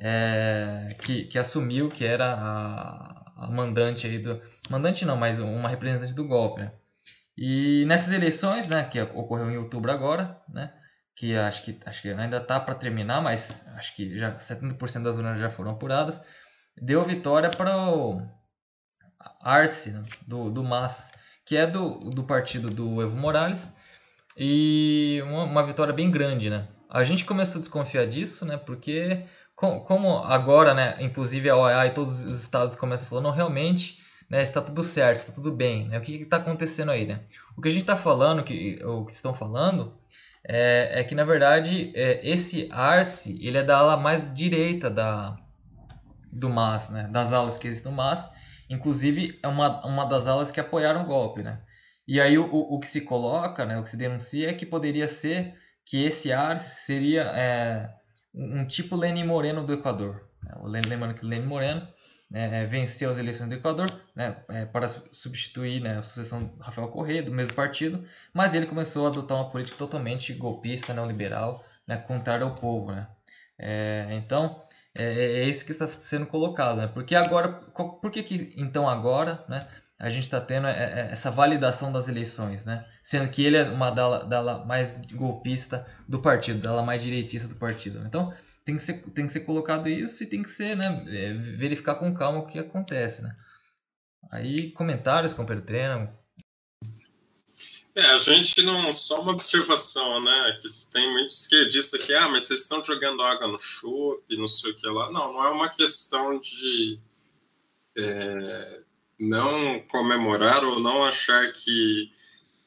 É, 0.00 0.96
que, 1.00 1.24
que 1.24 1.38
assumiu 1.38 1.88
que 1.88 2.04
era 2.04 2.32
a, 2.34 3.46
a 3.46 3.50
mandante 3.50 4.06
aí 4.06 4.18
do 4.18 4.40
mandante 4.70 5.04
não, 5.04 5.16
mas 5.16 5.40
uma 5.40 5.68
representante 5.68 6.14
do 6.14 6.26
golpe, 6.26 6.60
né? 6.60 6.72
E 7.40 7.84
nessas 7.86 8.12
eleições, 8.12 8.66
né, 8.66 8.84
que 8.84 9.00
ocorreu 9.00 9.48
em 9.48 9.56
outubro 9.56 9.92
agora, 9.92 10.40
né, 10.48 10.72
que 11.14 11.36
acho 11.36 11.62
que, 11.62 11.78
acho 11.86 12.02
que 12.02 12.08
ainda 12.08 12.38
está 12.38 12.58
para 12.58 12.74
terminar, 12.74 13.22
mas 13.22 13.64
acho 13.76 13.94
que 13.94 14.18
já 14.18 14.36
70% 14.36 15.04
das 15.04 15.16
urnas 15.16 15.38
já 15.38 15.48
foram 15.48 15.70
apuradas, 15.70 16.20
deu 16.76 17.04
vitória 17.04 17.48
para 17.48 17.76
o 17.92 18.20
Arce, 19.40 19.90
né, 19.92 20.04
do, 20.26 20.50
do 20.50 20.64
MAS, 20.64 21.12
que 21.46 21.56
é 21.56 21.64
do, 21.64 22.00
do 22.00 22.24
partido 22.24 22.70
do 22.70 23.00
Evo 23.00 23.16
Morales, 23.16 23.72
e 24.38 25.20
uma, 25.24 25.44
uma 25.44 25.62
vitória 25.64 25.92
bem 25.92 26.10
grande, 26.10 26.48
né. 26.48 26.68
A 26.88 27.02
gente 27.04 27.24
começou 27.24 27.56
a 27.56 27.60
desconfiar 27.60 28.06
disso, 28.06 28.46
né, 28.46 28.56
porque 28.56 29.24
com, 29.54 29.80
como 29.80 30.18
agora, 30.18 30.72
né, 30.72 30.96
inclusive 31.00 31.50
a 31.50 31.56
OEA 31.56 31.86
e 31.86 31.90
todos 31.90 32.24
os 32.24 32.40
estados 32.42 32.76
começam 32.76 33.06
a 33.06 33.10
falar, 33.10 33.22
não, 33.22 33.32
realmente 33.32 33.98
né, 34.30 34.40
está 34.42 34.60
tudo 34.60 34.84
certo, 34.84 35.16
está 35.16 35.32
tudo 35.32 35.50
bem, 35.50 35.88
né? 35.88 35.98
O 35.98 36.00
que 36.02 36.14
está 36.16 36.36
acontecendo 36.36 36.90
aí, 36.90 37.06
né? 37.06 37.20
O 37.56 37.62
que 37.62 37.68
a 37.68 37.70
gente 37.70 37.80
está 37.80 37.96
falando, 37.96 38.44
que, 38.44 38.78
o 38.84 39.04
que 39.04 39.12
estão 39.12 39.34
falando, 39.34 39.94
é, 40.44 41.00
é 41.00 41.04
que 41.04 41.14
na 41.14 41.24
verdade 41.24 41.92
é, 41.94 42.20
esse 42.28 42.68
Arce, 42.70 43.38
ele 43.42 43.58
é 43.58 43.62
da 43.62 43.78
ala 43.78 43.96
mais 43.96 44.32
direita 44.32 44.90
da 44.90 45.36
do 46.30 46.50
MAS, 46.50 46.90
né? 46.90 47.08
Das 47.10 47.32
alas 47.32 47.58
que 47.58 47.66
existem 47.66 47.90
no 47.90 47.96
MAS, 47.96 48.30
inclusive 48.68 49.38
é 49.42 49.48
uma, 49.48 49.84
uma 49.84 50.04
das 50.04 50.26
alas 50.26 50.50
que 50.50 50.60
apoiaram 50.60 51.02
o 51.02 51.06
golpe, 51.06 51.42
né? 51.42 51.60
E 52.08 52.18
aí 52.22 52.38
o, 52.38 52.46
o 52.50 52.80
que 52.80 52.88
se 52.88 53.02
coloca, 53.02 53.66
né? 53.66 53.78
O 53.78 53.82
que 53.82 53.90
se 53.90 53.96
denuncia 53.96 54.48
é 54.48 54.54
que 54.54 54.64
poderia 54.64 55.06
ser 55.06 55.54
que 55.84 56.04
esse 56.04 56.32
Arce 56.32 56.86
seria 56.86 57.22
é, 57.34 57.90
um 58.34 58.66
tipo 58.66 58.96
Lenin 58.96 59.24
Moreno 59.24 59.62
do 59.62 59.74
Equador. 59.74 60.26
Né? 60.42 60.52
Lembrando 60.86 61.14
que 61.14 61.26
Lenin 61.26 61.46
Moreno 61.46 61.86
né, 62.30 62.64
venceu 62.64 63.10
as 63.10 63.18
eleições 63.18 63.50
do 63.50 63.56
Equador 63.56 63.90
né, 64.16 64.36
é, 64.48 64.64
para 64.64 64.88
substituir 64.88 65.82
né, 65.82 65.98
a 65.98 66.02
sucessão 66.02 66.44
do 66.44 66.62
Rafael 66.62 66.88
Correa, 66.88 67.22
do 67.22 67.32
mesmo 67.32 67.54
partido, 67.54 68.02
mas 68.32 68.54
ele 68.54 68.66
começou 68.66 69.06
a 69.06 69.10
adotar 69.10 69.36
uma 69.36 69.50
política 69.50 69.76
totalmente 69.76 70.32
golpista, 70.32 70.94
neoliberal, 70.94 71.62
né, 71.86 71.98
contrária 71.98 72.44
ao 72.44 72.54
povo. 72.54 72.90
Né? 72.90 73.06
É, 73.58 74.08
então, 74.12 74.62
é, 74.94 75.42
é, 75.42 75.44
isso 75.44 75.64
que 75.64 75.72
está 75.72 75.86
sendo 75.86 76.26
colocado. 76.26 76.78
Né? 76.78 76.86
Porque 76.86 77.14
agora, 77.14 77.48
por 77.50 78.10
que, 78.10 78.22
que 78.22 78.54
então 78.56 78.88
agora 78.88 79.44
né, 79.46 79.66
a 79.98 80.08
gente 80.10 80.24
está 80.24 80.40
tendo 80.40 80.66
é, 80.68 81.08
essa 81.10 81.30
validação 81.30 81.90
das 81.90 82.08
eleições, 82.08 82.64
né? 82.64 82.86
sendo 83.08 83.30
que 83.30 83.42
ele 83.42 83.56
é 83.56 83.64
uma 83.64 83.90
dala, 83.90 84.64
mais 84.66 84.94
golpista 85.12 85.86
do 86.06 86.20
partido, 86.20 86.60
dala 86.60 86.82
mais 86.82 87.02
direitista 87.02 87.48
do 87.48 87.56
partido. 87.56 88.04
Então, 88.06 88.34
tem 88.66 88.76
que 88.76 88.82
ser, 88.82 89.02
tem 89.12 89.24
que 89.24 89.32
ser 89.32 89.40
colocado 89.40 89.88
isso 89.88 90.22
e 90.22 90.26
tem 90.26 90.42
que 90.42 90.50
ser, 90.50 90.76
né, 90.76 91.04
é, 91.08 91.32
verificar 91.32 91.94
com 91.94 92.12
calma 92.12 92.40
o 92.40 92.46
que 92.46 92.58
acontece, 92.58 93.22
né. 93.22 93.34
Aí, 94.30 94.72
comentários, 94.72 95.32
companheiro 95.32 95.66
treino. 95.66 96.12
É, 97.94 98.02
a 98.10 98.18
gente 98.18 98.60
não, 98.62 98.92
só 98.92 99.22
uma 99.22 99.32
observação, 99.32 100.22
né, 100.22 100.58
que 100.60 100.68
tem 100.92 101.10
muitos 101.10 101.46
que 101.46 101.64
dizem 101.64 101.98
que, 101.98 102.12
ah, 102.12 102.28
mas 102.28 102.44
vocês 102.44 102.60
estão 102.60 102.82
jogando 102.82 103.22
água 103.22 103.48
no 103.48 103.58
chope, 103.58 104.36
não 104.36 104.46
sei 104.46 104.72
o 104.72 104.76
que 104.76 104.86
lá. 104.86 105.10
Não, 105.10 105.32
não 105.32 105.44
é 105.46 105.48
uma 105.48 105.70
questão 105.70 106.38
de 106.38 107.00
é, 107.96 108.82
não 109.18 109.80
comemorar 109.88 110.64
ou 110.64 110.80
não 110.80 111.04
achar 111.04 111.52
que 111.52 112.12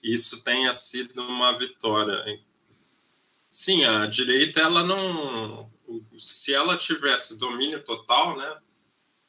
isso 0.03 0.43
tenha 0.43 0.73
sido 0.73 1.21
uma 1.21 1.53
vitória. 1.53 2.23
Sim, 3.49 3.83
a 3.83 4.05
direita, 4.07 4.59
ela 4.61 4.83
não, 4.83 5.69
se 6.17 6.53
ela 6.53 6.77
tivesse 6.77 7.37
domínio 7.37 7.83
total 7.83 8.37
né, 8.37 8.57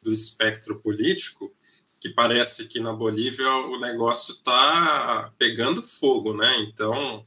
do 0.02 0.12
espectro 0.12 0.80
político, 0.80 1.52
que 2.00 2.08
parece 2.08 2.68
que 2.68 2.80
na 2.80 2.92
Bolívia 2.92 3.48
o 3.48 3.78
negócio 3.78 4.34
está 4.34 5.32
pegando 5.38 5.82
fogo, 5.82 6.34
né? 6.34 6.58
Então, 6.60 7.24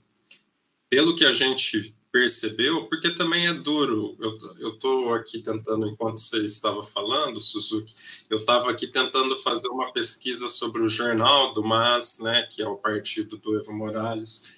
pelo 0.89 1.15
que 1.15 1.23
a 1.25 1.31
gente 1.31 1.94
percebeu, 2.15 2.85
porque 2.85 3.09
também 3.09 3.45
é 3.45 3.51
duro. 3.51 4.17
Eu 4.57 4.75
estou 4.75 5.13
aqui 5.13 5.39
tentando, 5.39 5.85
enquanto 5.85 6.17
você 6.17 6.45
estava 6.45 6.81
falando, 6.81 7.41
Suzuki, 7.41 7.93
eu 8.29 8.39
estava 8.39 8.71
aqui 8.71 8.87
tentando 8.87 9.35
fazer 9.41 9.67
uma 9.67 9.91
pesquisa 9.91 10.47
sobre 10.47 10.81
o 10.81 10.87
jornal 10.87 11.53
do 11.53 11.61
MAS, 11.61 12.19
né, 12.19 12.47
que 12.49 12.61
é 12.61 12.67
o 12.69 12.77
partido 12.77 13.35
do 13.35 13.59
Evo 13.59 13.73
Morales. 13.73 14.49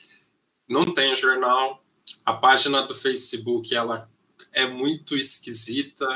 Não 0.70 0.94
tem 0.94 1.16
jornal. 1.16 1.84
A 2.24 2.32
página 2.32 2.84
do 2.84 2.94
Facebook 2.94 3.74
ela 3.74 4.08
é 4.54 4.68
muito 4.68 5.18
esquisita. 5.18 6.08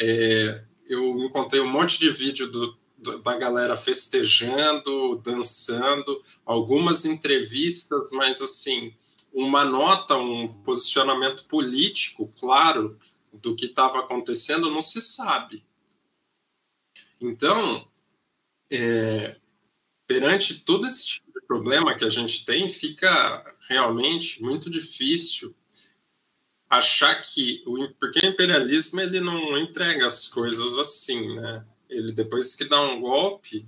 É, 0.00 0.64
eu 0.86 1.18
encontrei 1.18 1.60
um 1.60 1.68
monte 1.68 1.98
de 1.98 2.10
vídeo 2.10 2.50
do, 2.50 2.78
do, 2.96 3.18
da 3.18 3.36
galera 3.36 3.76
festejando, 3.76 5.18
dançando, 5.18 6.18
algumas 6.46 7.04
entrevistas, 7.04 8.08
mas 8.12 8.40
assim, 8.40 8.94
uma 9.38 9.64
nota, 9.64 10.16
um 10.16 10.48
posicionamento 10.64 11.44
político 11.44 12.32
claro 12.40 12.98
do 13.32 13.54
que 13.54 13.66
estava 13.66 14.00
acontecendo 14.00 14.68
não 14.68 14.82
se 14.82 15.00
sabe. 15.00 15.64
Então, 17.20 17.86
é, 18.68 19.36
perante 20.08 20.60
todo 20.60 20.88
esse 20.88 21.06
tipo 21.06 21.32
de 21.32 21.46
problema 21.46 21.96
que 21.96 22.04
a 22.04 22.10
gente 22.10 22.44
tem, 22.44 22.68
fica 22.68 23.56
realmente 23.68 24.42
muito 24.42 24.68
difícil 24.68 25.54
achar 26.68 27.14
que 27.22 27.62
o 27.64 27.88
porque 27.94 28.26
o 28.26 28.28
imperialismo 28.28 29.00
ele 29.00 29.20
não 29.20 29.56
entrega 29.56 30.06
as 30.06 30.26
coisas 30.26 30.76
assim, 30.78 31.34
né? 31.36 31.64
Ele 31.88 32.10
depois 32.10 32.56
que 32.56 32.64
dá 32.64 32.80
um 32.80 33.00
golpe 33.00 33.66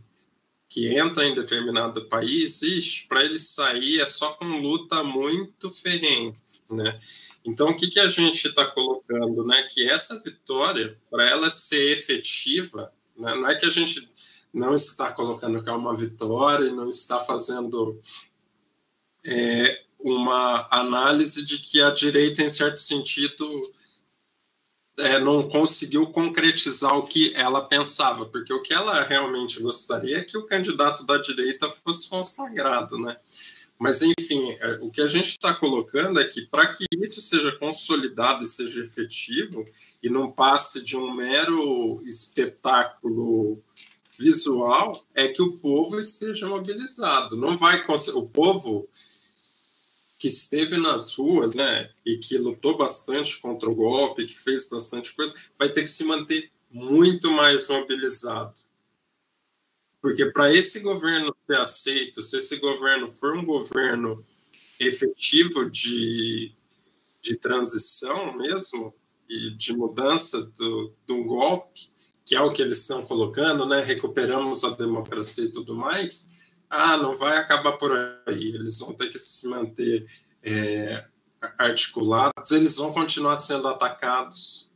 que 0.71 0.87
entra 0.97 1.27
em 1.27 1.35
determinado 1.35 2.07
país, 2.07 3.05
para 3.09 3.25
ele 3.25 3.39
sair 3.39 4.01
é 4.01 4.07
só 4.07 4.33
com 4.35 4.47
luta 4.47 5.03
muito 5.03 5.69
ferrenha, 5.73 6.33
né? 6.71 6.99
Então 7.45 7.71
o 7.71 7.77
que 7.77 7.89
que 7.89 7.99
a 7.99 8.07
gente 8.07 8.47
está 8.47 8.65
colocando, 8.67 9.45
né? 9.45 9.61
Que 9.65 9.91
essa 9.91 10.23
vitória 10.23 10.97
para 11.11 11.29
ela 11.29 11.51
ser 11.51 11.99
efetiva, 11.99 12.93
né? 13.19 13.35
não 13.35 13.49
é 13.49 13.57
que 13.57 13.67
a 13.67 13.71
gente 13.71 14.09
não 14.55 14.75
está 14.75 15.13
colocando 15.13 15.63
que 15.63 15.69
é 15.69 15.73
uma 15.73 15.97
vitória 15.97 16.67
e 16.67 16.73
não 16.73 16.89
está 16.89 17.19
fazendo 17.19 17.99
é, 19.25 19.83
uma 19.99 20.69
análise 20.71 21.45
de 21.45 21.59
que 21.59 21.83
a 21.83 21.91
direita, 21.91 22.43
em 22.43 22.49
certo 22.49 22.79
sentido, 22.79 23.45
é, 25.01 25.19
não 25.19 25.49
conseguiu 25.49 26.07
concretizar 26.07 26.97
o 26.97 27.07
que 27.07 27.35
ela 27.35 27.61
pensava, 27.63 28.27
porque 28.27 28.53
o 28.53 28.63
que 28.63 28.73
ela 28.73 29.03
realmente 29.03 29.61
gostaria 29.61 30.19
é 30.19 30.25
que 30.25 30.39
o 30.39 30.47
candidato 30.47 31.05
da 31.05 31.19
direita 31.19 31.69
fosse 31.69 32.09
consagrado, 32.09 32.99
né? 32.99 33.17
Mas, 33.79 34.03
enfim, 34.03 34.51
é, 34.61 34.79
o 34.83 34.91
que 34.91 35.01
a 35.01 35.09
gente 35.09 35.31
está 35.31 35.55
colocando 35.55 36.21
é 36.21 36.25
que, 36.25 36.43
para 36.43 36.67
que 36.67 36.85
isso 36.99 37.21
seja 37.23 37.53
consolidado 37.53 38.43
e 38.43 38.47
seja 38.47 38.83
efetivo, 38.83 39.65
e 40.03 40.11
não 40.11 40.31
passe 40.31 40.85
de 40.85 40.97
um 40.97 41.13
mero 41.13 42.03
espetáculo 42.05 43.59
visual, 44.19 44.93
é 45.15 45.29
que 45.29 45.41
o 45.41 45.53
povo 45.53 45.99
esteja 45.99 46.47
mobilizado. 46.47 47.37
Não 47.37 47.57
vai 47.57 47.83
o 48.15 48.23
povo 48.27 48.87
que 50.21 50.29
esteve 50.29 50.77
nas 50.77 51.15
ruas, 51.15 51.55
né, 51.55 51.91
e 52.05 52.19
que 52.19 52.37
lutou 52.37 52.77
bastante 52.77 53.41
contra 53.41 53.71
o 53.71 53.75
golpe, 53.75 54.27
que 54.27 54.39
fez 54.39 54.69
bastante 54.69 55.17
coisa, 55.17 55.35
vai 55.59 55.71
ter 55.71 55.81
que 55.81 55.89
se 55.89 56.05
manter 56.05 56.53
muito 56.71 57.31
mais 57.31 57.67
mobilizado. 57.69 58.53
Porque 59.99 60.27
para 60.27 60.53
esse 60.53 60.81
governo 60.81 61.35
ser 61.41 61.57
aceito, 61.57 62.21
se 62.21 62.37
esse 62.37 62.57
governo 62.57 63.09
for 63.09 63.35
um 63.35 63.47
governo 63.47 64.23
efetivo 64.79 65.71
de, 65.71 66.53
de 67.23 67.37
transição 67.37 68.37
mesmo, 68.37 68.95
e 69.27 69.51
de 69.53 69.75
mudança 69.75 70.43
do, 70.59 70.93
do 71.07 71.25
golpe, 71.25 71.89
que 72.27 72.35
é 72.35 72.41
o 72.43 72.53
que 72.53 72.61
eles 72.61 72.81
estão 72.81 73.07
colocando, 73.07 73.65
né, 73.65 73.81
recuperamos 73.81 74.65
a 74.65 74.71
democracia 74.71 75.45
e 75.45 75.53
tudo 75.53 75.75
mais, 75.75 76.33
ah, 76.71 76.97
não 76.97 77.17
vai 77.17 77.37
acabar 77.37 77.73
por 77.73 77.93
aí, 78.27 78.55
eles 78.55 78.79
vão 78.79 78.95
ter 78.95 79.09
que 79.09 79.19
se 79.19 79.49
manter 79.49 80.07
é, 80.41 81.05
articulados, 81.59 82.53
eles 82.53 82.77
vão 82.77 82.93
continuar 82.93 83.35
sendo 83.35 83.67
atacados. 83.67 84.71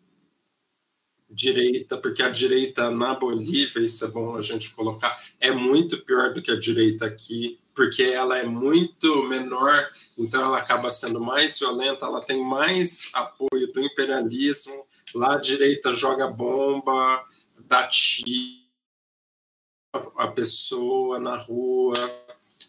Direita, 1.31 1.97
porque 1.97 2.23
a 2.23 2.31
direita 2.31 2.91
na 2.93 3.15
Bolívia, 3.15 3.81
isso 3.81 4.05
é 4.05 4.09
bom 4.09 4.37
a 4.37 4.43
gente 4.43 4.71
colocar, 4.71 5.17
é 5.41 5.51
muito 5.51 6.05
pior 6.05 6.33
do 6.33 6.41
que 6.41 6.51
a 6.51 6.59
direita 6.59 7.07
aqui, 7.07 7.59
porque 7.75 8.03
ela 8.03 8.39
é 8.39 8.45
muito 8.45 9.25
menor, 9.25 9.85
então 10.17 10.45
ela 10.45 10.59
acaba 10.59 10.91
sendo 10.91 11.21
mais 11.21 11.59
violenta, 11.59 12.07
ela 12.07 12.21
tem 12.21 12.41
mais 12.41 13.11
apoio 13.15 13.73
do 13.73 13.81
imperialismo, 13.81 14.87
lá 15.15 15.35
a 15.35 15.41
direita 15.41 15.93
joga 15.93 16.29
bomba, 16.29 17.25
dá 17.67 17.89
tiro 17.89 18.64
a 20.17 20.29
pessoa 20.29 21.19
na 21.19 21.37
rua, 21.37 21.95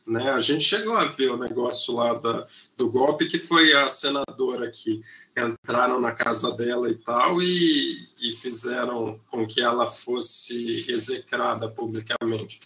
né? 0.06 0.32
A 0.32 0.40
gente 0.40 0.64
chegou 0.64 0.96
a 0.96 1.06
ver 1.06 1.32
o 1.32 1.38
negócio 1.38 1.96
lá 1.96 2.14
da, 2.14 2.48
do 2.78 2.92
golpe, 2.92 3.28
que 3.28 3.40
foi 3.40 3.74
a 3.74 3.88
senadora 3.88 4.70
que 4.70 5.02
entraram 5.36 6.00
na 6.00 6.12
casa 6.12 6.56
dela 6.56 6.90
e 6.90 6.96
tal, 6.96 7.42
e, 7.42 8.08
e 8.22 8.36
fizeram 8.36 9.20
com 9.30 9.46
que 9.46 9.62
ela 9.62 9.88
fosse 9.88 10.86
execrada 10.90 11.68
publicamente. 11.70 12.60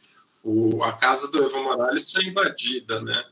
O, 0.44 0.84
a 0.84 0.94
casa 0.94 1.32
do 1.32 1.44
Evo 1.44 1.64
Morales 1.64 2.12
foi 2.12 2.26
invadida, 2.26 3.02
né? 3.02 3.26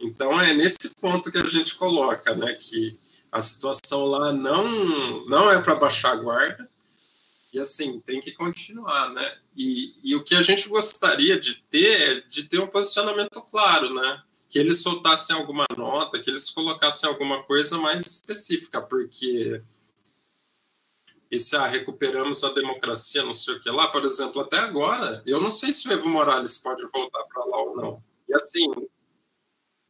Então 0.00 0.40
é 0.40 0.52
nesse 0.54 0.94
ponto 1.00 1.30
que 1.30 1.38
a 1.38 1.48
gente 1.48 1.74
coloca, 1.76 2.34
né, 2.34 2.52
que 2.54 2.98
a 3.32 3.40
situação 3.40 4.04
lá 4.04 4.32
não 4.32 5.26
não 5.26 5.50
é 5.50 5.60
para 5.60 5.74
baixar 5.74 6.12
a 6.12 6.16
guarda, 6.16 6.68
e 7.52 7.58
assim, 7.58 8.00
tem 8.00 8.20
que 8.20 8.32
continuar, 8.32 9.10
né? 9.14 9.38
E, 9.56 9.94
e 10.04 10.14
o 10.14 10.22
que 10.22 10.34
a 10.34 10.42
gente 10.42 10.68
gostaria 10.68 11.40
de 11.40 11.62
ter 11.70 12.18
é 12.18 12.20
de 12.20 12.44
ter 12.44 12.58
um 12.60 12.66
posicionamento 12.66 13.40
claro, 13.50 13.94
né? 13.94 14.22
Que 14.48 14.58
eles 14.58 14.82
soltassem 14.82 15.34
alguma 15.34 15.64
nota, 15.76 16.20
que 16.20 16.28
eles 16.28 16.50
colocassem 16.50 17.08
alguma 17.08 17.42
coisa 17.44 17.78
mais 17.78 18.04
específica, 18.04 18.82
porque 18.82 19.62
esse 21.30 21.56
ah, 21.56 21.66
recuperamos 21.66 22.44
a 22.44 22.52
democracia, 22.52 23.22
não 23.22 23.34
sei 23.34 23.54
o 23.54 23.60
que 23.60 23.70
lá, 23.70 23.88
por 23.88 24.04
exemplo, 24.04 24.42
até 24.42 24.58
agora, 24.58 25.22
eu 25.26 25.40
não 25.40 25.50
sei 25.50 25.72
se 25.72 25.88
o 25.88 25.92
Evo 25.92 26.08
Morales 26.08 26.58
pode 26.58 26.86
voltar 26.92 27.24
para 27.24 27.44
lá 27.44 27.62
ou 27.62 27.76
não. 27.76 28.02
E 28.28 28.34
assim, 28.34 28.70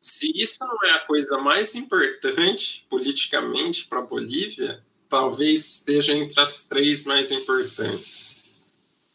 se 0.01 0.33
isso 0.35 0.59
não 0.61 0.85
é 0.85 0.93
a 0.93 1.07
coisa 1.07 1.39
mais 1.39 1.75
importante 1.75 2.87
politicamente 2.89 3.87
para 3.87 3.99
a 3.99 4.07
Bolívia, 4.07 4.83
talvez 5.09 5.79
esteja 5.79 6.15
entre 6.15 6.39
as 6.41 6.69
três 6.69 7.05
mais 7.05 7.31
importantes. 7.31 8.46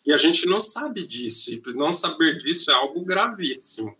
E 0.05 0.11
a 0.13 0.17
gente 0.17 0.45
não 0.47 0.59
sabe 0.59 1.05
disso, 1.05 1.51
e 1.51 1.61
não 1.73 1.93
saber 1.93 2.37
disso 2.37 2.71
é 2.71 2.73
algo 2.73 3.05
gravíssimo. 3.05 3.95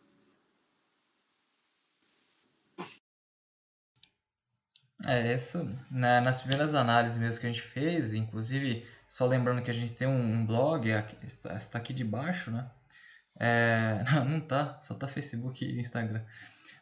É, 5.06 5.34
isso, 5.34 5.68
na, 5.90 6.22
nas 6.22 6.42
primeiras 6.42 6.76
análises 6.76 7.18
mesmo 7.18 7.42
que 7.42 7.48
a 7.48 7.52
gente 7.52 7.62
fez, 7.62 8.14
inclusive 8.14 8.86
Só 9.08 9.26
lembrando 9.26 9.62
que 9.64 9.72
a 9.72 9.74
gente 9.74 9.94
tem 9.94 10.08
um, 10.08 10.46
blog, 10.46 10.88
está 11.24 11.78
aqui 11.80 11.94
debaixo, 11.94 12.52
né? 12.52 12.70
É, 13.40 14.04
não, 14.14 14.26
não 14.26 14.42
tá, 14.42 14.80
só 14.82 14.94
tá 14.96 15.08
Facebook 15.08 15.66
e 15.66 15.80
Instagram. 15.80 16.24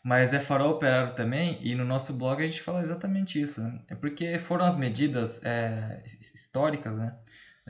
Mas 0.04 0.34
é 0.34 0.40
farol 0.40 0.72
operário 0.72 1.16
também, 1.16 1.60
e 1.66 1.76
no 1.76 1.86
nosso 1.86 2.14
blog 2.14 2.44
a 2.44 2.48
gente 2.48 2.62
fala 2.62 2.82
exatamente 2.82 3.42
isso. 3.42 3.62
Né? 3.62 3.82
É 3.90 3.96
porque 3.96 4.38
foram 4.40 4.66
as 4.66 4.76
medidas 4.78 5.44
é, 5.44 6.04
históricas 6.06 6.96
né? 6.98 7.18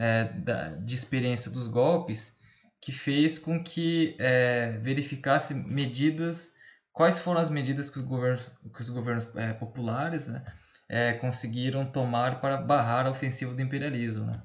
É, 0.01 0.23
da, 0.23 0.69
de 0.77 0.95
experiência 0.95 1.51
dos 1.51 1.67
golpes 1.67 2.39
que 2.81 2.93
fez 2.93 3.37
com 3.37 3.61
que 3.61 4.15
é, 4.17 4.77
verificasse 4.81 5.53
medidas, 5.53 6.53
quais 6.93 7.19
foram 7.19 7.41
as 7.41 7.49
medidas 7.49 7.89
que 7.89 7.99
os 7.99 8.05
governos, 8.05 8.49
que 8.73 8.81
os 8.81 8.89
governos 8.89 9.35
é, 9.35 9.53
populares 9.53 10.27
né? 10.27 10.43
É, 10.87 11.13
conseguiram 11.13 11.85
tomar 11.85 12.39
para 12.41 12.57
barrar 12.57 13.05
a 13.05 13.11
ofensiva 13.11 13.53
do 13.53 13.61
imperialismo. 13.61 14.25
Né? 14.25 14.41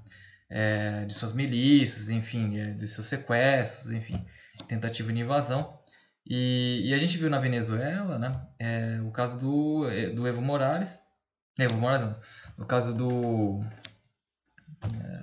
É, 0.51 1.05
de 1.07 1.15
suas 1.15 1.33
milícias, 1.33 2.11
enfim, 2.11 2.59
é, 2.59 2.73
de 2.73 2.87
seus 2.87 3.07
sequestros, 3.07 3.93
enfim, 3.93 4.25
tentativa 4.69 5.13
de 5.13 5.21
invasão. 5.21 5.79
E, 6.27 6.83
e 6.85 6.95
a 6.95 6.99
gente 6.99 7.17
viu 7.17 7.31
na 7.31 7.39
Venezuela, 7.39 8.19
né, 8.19 8.41
é, 8.59 9.01
o 9.03 9.11
caso 9.11 9.39
do, 9.39 9.85
do 10.15 10.27
Evo 10.27 10.43
Morales, 10.43 11.01
Evo 11.59 11.77
Morales 11.77 12.07
não, 12.07 12.21
no 12.59 12.67
caso 12.67 12.95
do, 12.95 13.65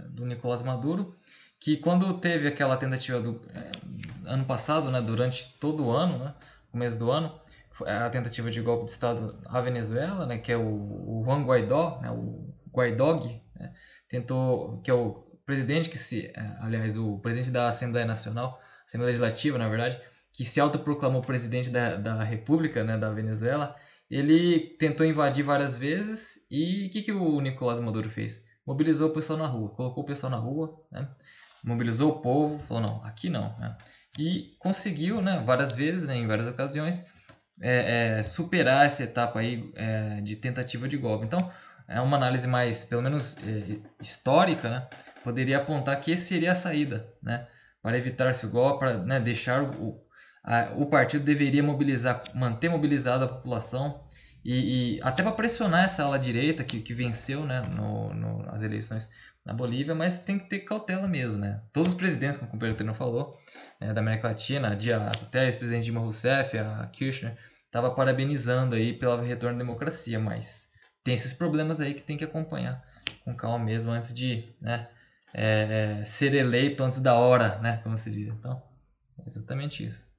do 0.09 0.25
Nicolás 0.25 0.61
Maduro, 0.61 1.15
que 1.59 1.77
quando 1.77 2.19
teve 2.19 2.47
aquela 2.47 2.75
tentativa 2.75 3.19
do 3.19 3.41
é, 3.53 3.71
ano 4.25 4.45
passado, 4.45 4.89
né, 4.89 5.01
durante 5.01 5.55
todo 5.59 5.85
o 5.85 5.91
ano, 5.91 6.17
né, 6.17 6.33
começo 6.71 6.97
do 6.97 7.11
ano, 7.11 7.39
a 7.85 8.09
tentativa 8.09 8.49
de 8.49 8.61
golpe 8.61 8.85
de 8.85 8.91
Estado 8.91 9.39
à 9.45 9.61
Venezuela, 9.61 10.25
né, 10.25 10.37
que 10.37 10.51
é 10.51 10.57
o, 10.57 10.61
o 10.61 11.23
Juan 11.25 11.43
Guaidó, 11.43 11.99
né, 12.01 12.09
o 12.09 12.53
Guaidog, 12.73 13.41
né, 13.55 13.73
tentou, 14.07 14.81
que 14.81 14.89
é 14.89 14.93
o 14.93 15.23
presidente 15.45 15.89
que 15.89 15.97
se, 15.97 16.27
é, 16.27 16.57
aliás, 16.61 16.97
o 16.97 17.19
presidente 17.19 17.51
da 17.51 17.67
Assembleia 17.67 18.07
Nacional, 18.07 18.59
Assembleia 18.87 19.07
Legislativa, 19.07 19.57
na 19.57 19.69
verdade, 19.69 19.99
que 20.31 20.45
se 20.45 20.59
autoproclamou 20.59 21.21
presidente 21.21 21.69
da, 21.69 21.95
da 21.95 22.23
República, 22.23 22.83
né, 22.83 22.97
da 22.97 23.11
Venezuela, 23.11 23.75
ele 24.09 24.59
tentou 24.77 25.05
invadir 25.05 25.43
várias 25.43 25.75
vezes 25.75 26.45
e 26.49 26.87
o 26.87 26.89
que, 26.89 27.01
que 27.01 27.11
o 27.11 27.39
Nicolás 27.39 27.79
Maduro 27.79 28.09
fez? 28.09 28.45
Mobilizou 28.65 29.09
o 29.09 29.13
pessoal 29.13 29.39
na 29.39 29.47
rua, 29.47 29.69
colocou 29.69 30.03
o 30.03 30.05
pessoal 30.05 30.31
na 30.31 30.37
rua, 30.37 30.79
né, 30.91 31.07
mobilizou 31.63 32.11
o 32.11 32.21
povo, 32.21 32.59
falou, 32.67 32.83
não, 32.83 33.03
aqui 33.03 33.29
não. 33.29 33.57
Né, 33.57 33.75
e 34.17 34.55
conseguiu, 34.59 35.21
né, 35.21 35.43
várias 35.45 35.71
vezes, 35.71 36.07
né, 36.07 36.15
em 36.15 36.27
várias 36.27 36.47
ocasiões, 36.47 37.05
é, 37.61 38.19
é, 38.19 38.23
superar 38.23 38.85
essa 38.85 39.03
etapa 39.03 39.39
aí 39.39 39.71
é, 39.75 40.21
de 40.21 40.35
tentativa 40.35 40.87
de 40.87 40.97
golpe. 40.97 41.25
Então, 41.25 41.51
é 41.87 41.99
uma 41.99 42.17
análise 42.17 42.47
mais, 42.47 42.85
pelo 42.85 43.01
menos 43.01 43.37
é, 43.37 43.79
histórica, 44.01 44.69
né, 44.69 44.87
poderia 45.23 45.57
apontar 45.57 45.99
que 45.99 46.11
esse 46.11 46.25
seria 46.25 46.51
a 46.51 46.55
saída, 46.55 47.07
né, 47.21 47.47
para 47.81 47.97
evitar-se 47.97 48.45
o 48.45 48.49
golpe, 48.49 48.79
para 48.79 48.97
né, 48.97 49.19
deixar 49.19 49.63
o, 49.63 49.99
a, 50.43 50.71
o 50.75 50.85
partido 50.87 51.23
deveria 51.23 51.63
mobilizar, 51.63 52.23
manter 52.33 52.69
mobilizada 52.69 53.25
a 53.25 53.27
população 53.27 54.03
e, 54.43 54.95
e 54.95 55.01
até 55.01 55.21
para 55.23 55.31
pressionar 55.31 55.85
essa 55.85 56.03
ala 56.03 56.17
direita 56.17 56.63
que, 56.63 56.81
que 56.81 56.93
venceu 56.93 57.45
né, 57.45 57.61
no, 57.61 58.13
no, 58.13 58.43
nas 58.43 58.61
eleições 58.61 59.09
na 59.45 59.53
Bolívia, 59.53 59.95
mas 59.95 60.19
tem 60.19 60.37
que 60.37 60.47
ter 60.47 60.59
cautela 60.59 61.07
mesmo, 61.07 61.37
né? 61.37 61.61
Todos 61.73 61.91
os 61.91 61.97
presidentes, 61.97 62.37
como 62.37 62.49
o 62.49 62.51
companheiro 62.51 62.83
não 62.83 62.93
falou, 62.93 63.39
né, 63.79 63.91
da 63.91 63.99
América 63.99 64.27
Latina, 64.27 64.77
até 65.11 65.45
ex-presidente 65.45 65.85
Dilma 65.85 66.01
Rousseff, 66.01 66.57
a 66.57 66.85
Kirchner, 66.87 67.35
estava 67.65 67.93
parabenizando 67.95 68.75
aí 68.75 68.93
pelo 68.93 69.21
retorno 69.21 69.55
à 69.55 69.57
democracia, 69.59 70.19
mas 70.19 70.71
tem 71.03 71.13
esses 71.13 71.33
problemas 71.33 71.81
aí 71.81 71.93
que 71.93 72.03
tem 72.03 72.17
que 72.17 72.23
acompanhar 72.23 72.83
com 73.23 73.35
calma 73.35 73.65
mesmo 73.65 73.91
antes 73.91 74.13
de 74.13 74.53
né, 74.61 74.87
é, 75.33 76.01
é, 76.01 76.05
ser 76.05 76.33
eleito 76.33 76.83
antes 76.83 76.99
da 76.99 77.15
hora, 77.15 77.57
né, 77.59 77.77
como 77.83 77.97
se 77.97 78.11
diz. 78.11 78.27
Então, 78.27 78.61
é 79.19 79.27
exatamente 79.27 79.85
isso. 79.85 80.10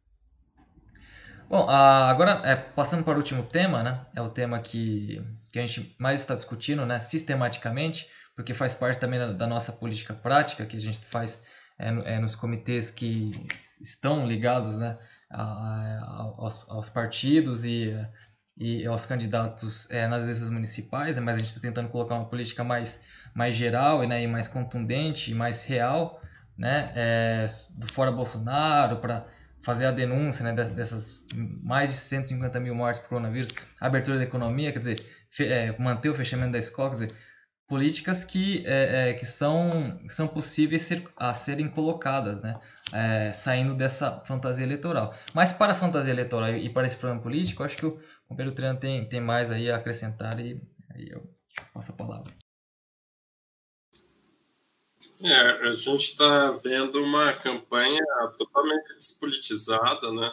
Bom, 1.48 1.68
agora 1.68 2.40
é, 2.44 2.56
passando 2.56 3.04
para 3.04 3.14
o 3.14 3.16
último 3.16 3.42
tema, 3.42 3.82
né? 3.82 4.06
É 4.14 4.22
o 4.22 4.28
tema 4.28 4.58
que, 4.58 5.22
que 5.52 5.58
a 5.58 5.66
gente 5.66 5.94
mais 5.98 6.20
está 6.20 6.34
discutindo, 6.34 6.86
né? 6.86 6.98
Sistematicamente, 6.98 8.08
porque 8.34 8.54
faz 8.54 8.74
parte 8.74 8.98
também 8.98 9.18
da, 9.18 9.32
da 9.32 9.46
nossa 9.46 9.72
política 9.72 10.14
prática 10.14 10.64
que 10.64 10.76
a 10.76 10.80
gente 10.80 10.98
faz 11.06 11.44
é, 11.78 12.14
é, 12.14 12.18
nos 12.18 12.34
comitês 12.34 12.90
que 12.90 13.32
estão 13.80 14.26
ligados, 14.26 14.78
né? 14.78 14.98
A, 15.30 15.42
a, 15.42 16.34
aos, 16.38 16.68
aos, 16.68 16.88
partidos 16.88 17.64
e, 17.64 17.94
e 18.56 18.86
aos 18.86 19.06
candidatos 19.06 19.90
é, 19.90 20.06
nas 20.06 20.22
eleições 20.22 20.50
municipais, 20.50 21.16
né? 21.16 21.22
mas 21.22 21.36
a 21.36 21.38
gente 21.38 21.48
está 21.48 21.60
tentando 21.60 21.88
colocar 21.88 22.16
uma 22.16 22.28
política 22.28 22.62
mais, 22.62 23.02
mais 23.34 23.54
geral 23.54 24.04
e, 24.04 24.06
né? 24.06 24.22
e 24.22 24.26
mais 24.26 24.46
contundente 24.46 25.30
e 25.30 25.34
mais 25.34 25.64
real, 25.64 26.20
né? 26.56 26.92
É, 26.94 27.46
do 27.78 27.90
fora 27.90 28.12
Bolsonaro 28.12 28.98
para 28.98 29.24
fazer 29.62 29.86
a 29.86 29.90
denúncia 29.92 30.44
né, 30.44 30.52
dessas 30.52 31.22
mais 31.62 31.90
de 31.90 31.96
150 31.96 32.58
mil 32.60 32.74
mortes 32.74 33.00
por 33.00 33.10
coronavírus, 33.10 33.52
abertura 33.80 34.18
da 34.18 34.24
economia, 34.24 34.72
quer 34.72 34.80
dizer, 34.80 35.06
é, 35.40 35.76
manter 35.78 36.08
o 36.10 36.14
fechamento 36.14 36.52
da 36.52 36.58
escola, 36.58 36.90
quer 36.90 37.06
dizer, 37.06 37.12
políticas 37.68 38.24
que, 38.24 38.64
é, 38.66 39.10
é, 39.10 39.14
que 39.14 39.24
são, 39.24 39.96
são 40.08 40.28
possíveis 40.28 40.82
ser, 40.82 41.08
a 41.16 41.32
serem 41.32 41.68
colocadas, 41.68 42.40
né, 42.42 42.60
é, 42.92 43.32
saindo 43.32 43.74
dessa 43.74 44.20
fantasia 44.24 44.64
eleitoral. 44.64 45.14
Mas 45.32 45.52
para 45.52 45.72
a 45.72 45.76
fantasia 45.76 46.12
eleitoral 46.12 46.50
e 46.50 46.68
para 46.68 46.86
esse 46.86 46.96
programa 46.96 47.22
político, 47.22 47.62
acho 47.62 47.76
que 47.76 47.86
o 47.86 47.98
companheiro 48.28 48.54
Treino 48.54 48.78
tem, 48.78 49.08
tem 49.08 49.20
mais 49.20 49.50
aí 49.50 49.70
a 49.70 49.76
acrescentar 49.76 50.38
e 50.40 50.60
aí 50.94 51.08
eu 51.10 51.22
passo 51.72 51.92
a 51.92 51.94
palavra. 51.94 52.41
É, 55.24 55.68
a 55.68 55.76
gente 55.76 56.10
está 56.10 56.50
vendo 56.50 57.02
uma 57.02 57.32
campanha 57.34 58.02
totalmente 58.38 58.94
despolitizada, 58.94 60.12
né? 60.12 60.32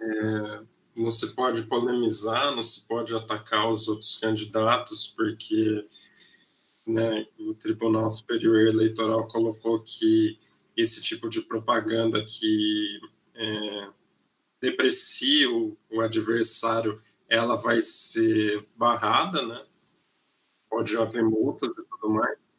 É, 0.00 0.62
não 0.96 1.10
se 1.10 1.34
pode 1.34 1.62
polemizar, 1.64 2.54
não 2.54 2.62
se 2.62 2.86
pode 2.86 3.14
atacar 3.14 3.70
os 3.70 3.88
outros 3.88 4.16
candidatos, 4.16 5.06
porque 5.08 5.86
né, 6.86 7.26
o 7.38 7.54
Tribunal 7.54 8.08
Superior 8.10 8.66
Eleitoral 8.66 9.26
colocou 9.28 9.80
que 9.80 10.38
esse 10.76 11.02
tipo 11.02 11.28
de 11.28 11.42
propaganda 11.42 12.24
que 12.24 13.00
é, 13.34 13.88
deprecia 14.60 15.50
o, 15.50 15.76
o 15.90 16.00
adversário, 16.00 17.00
ela 17.28 17.56
vai 17.56 17.80
ser 17.80 18.66
barrada, 18.76 19.46
né? 19.46 19.64
Pode 20.68 20.96
haver 20.96 21.22
multas 21.22 21.78
e 21.78 21.84
tudo 21.84 22.10
mais 22.10 22.51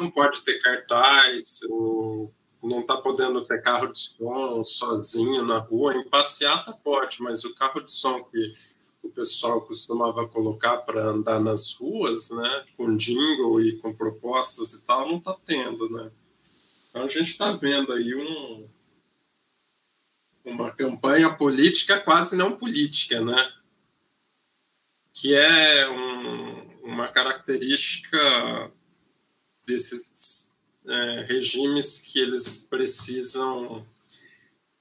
não 0.00 0.10
pode 0.10 0.42
ter 0.42 0.58
cartaz, 0.60 1.60
não 2.62 2.80
está 2.80 2.96
podendo 2.96 3.44
ter 3.44 3.62
carro 3.62 3.92
de 3.92 3.98
som 3.98 4.64
sozinho 4.64 5.44
na 5.44 5.58
rua. 5.58 5.94
Em 5.94 6.08
passeata 6.08 6.72
pode, 6.72 7.22
mas 7.22 7.44
o 7.44 7.54
carro 7.54 7.80
de 7.80 7.92
som 7.92 8.24
que 8.24 8.52
o 9.02 9.10
pessoal 9.10 9.62
costumava 9.62 10.28
colocar 10.28 10.78
para 10.78 11.08
andar 11.08 11.40
nas 11.40 11.74
ruas, 11.74 12.30
né, 12.30 12.64
com 12.76 12.96
jingle 12.96 13.60
e 13.62 13.76
com 13.78 13.94
propostas 13.94 14.74
e 14.74 14.86
tal, 14.86 15.08
não 15.08 15.18
está 15.18 15.36
tendo, 15.46 15.88
né? 15.88 16.10
Então 16.88 17.04
a 17.04 17.08
gente 17.08 17.30
está 17.30 17.52
vendo 17.52 17.92
aí 17.92 18.14
um, 18.14 18.68
uma 20.44 20.70
campanha 20.70 21.32
política 21.34 21.98
quase 22.00 22.36
não 22.36 22.56
política, 22.56 23.20
né? 23.20 23.52
Que 25.12 25.34
é 25.34 25.88
um, 25.88 26.80
uma 26.82 27.08
característica 27.08 28.18
desses 29.66 30.56
é, 30.86 31.24
regimes 31.28 31.98
que 32.00 32.18
eles 32.18 32.66
precisam 32.68 33.86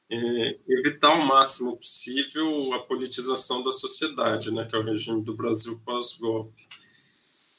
é, 0.09 0.59
evitar 0.67 1.13
o 1.13 1.25
máximo 1.25 1.77
possível 1.77 2.73
a 2.73 2.79
politização 2.79 3.63
da 3.63 3.71
sociedade, 3.71 4.51
né, 4.51 4.65
que 4.65 4.75
é 4.75 4.79
o 4.79 4.83
regime 4.83 5.21
do 5.21 5.35
Brasil 5.35 5.79
pós-golpe. 5.85 6.67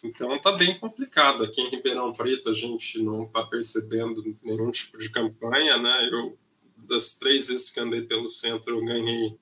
Então 0.02 0.34
está 0.34 0.52
bem 0.52 0.78
complicado. 0.78 1.44
Aqui 1.44 1.60
em 1.60 1.68
Ribeirão 1.68 2.12
Preto 2.12 2.48
a 2.48 2.54
gente 2.54 3.02
não 3.02 3.24
está 3.24 3.44
percebendo 3.44 4.36
nenhum 4.42 4.70
tipo 4.70 4.98
de 4.98 5.10
campanha, 5.10 5.76
né? 5.76 6.08
Eu 6.10 6.38
das 6.76 7.18
três 7.18 7.48
vezes 7.48 7.70
que 7.70 7.78
andei 7.78 8.02
pelo 8.02 8.26
centro 8.26 8.76
eu 8.76 8.84
ganhei 8.84 9.38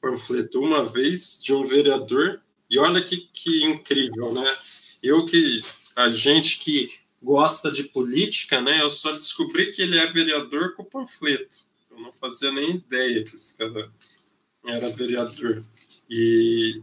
panfleto 0.00 0.60
uma 0.60 0.84
vez 0.84 1.40
de 1.42 1.52
um 1.52 1.62
vereador 1.62 2.40
e 2.68 2.78
olha 2.78 3.02
que, 3.02 3.16
que 3.32 3.64
incrível, 3.64 4.32
né? 4.32 4.58
Eu 5.02 5.24
que 5.24 5.60
a 5.94 6.08
gente 6.08 6.58
que 6.58 6.90
gosta 7.22 7.70
de 7.70 7.84
política, 7.84 8.60
né? 8.60 8.80
Eu 8.80 8.90
só 8.90 9.12
descobri 9.12 9.72
que 9.72 9.82
ele 9.82 9.98
é 9.98 10.06
vereador 10.06 10.74
com 10.74 10.84
panfleto. 10.84 11.58
Eu 11.90 12.00
não 12.00 12.12
fazia 12.12 12.50
nem 12.52 12.76
ideia 12.76 13.22
que 13.22 13.34
esse 13.34 13.58
cara 13.58 13.90
era 14.64 14.88
vereador. 14.90 15.64
E, 16.08 16.82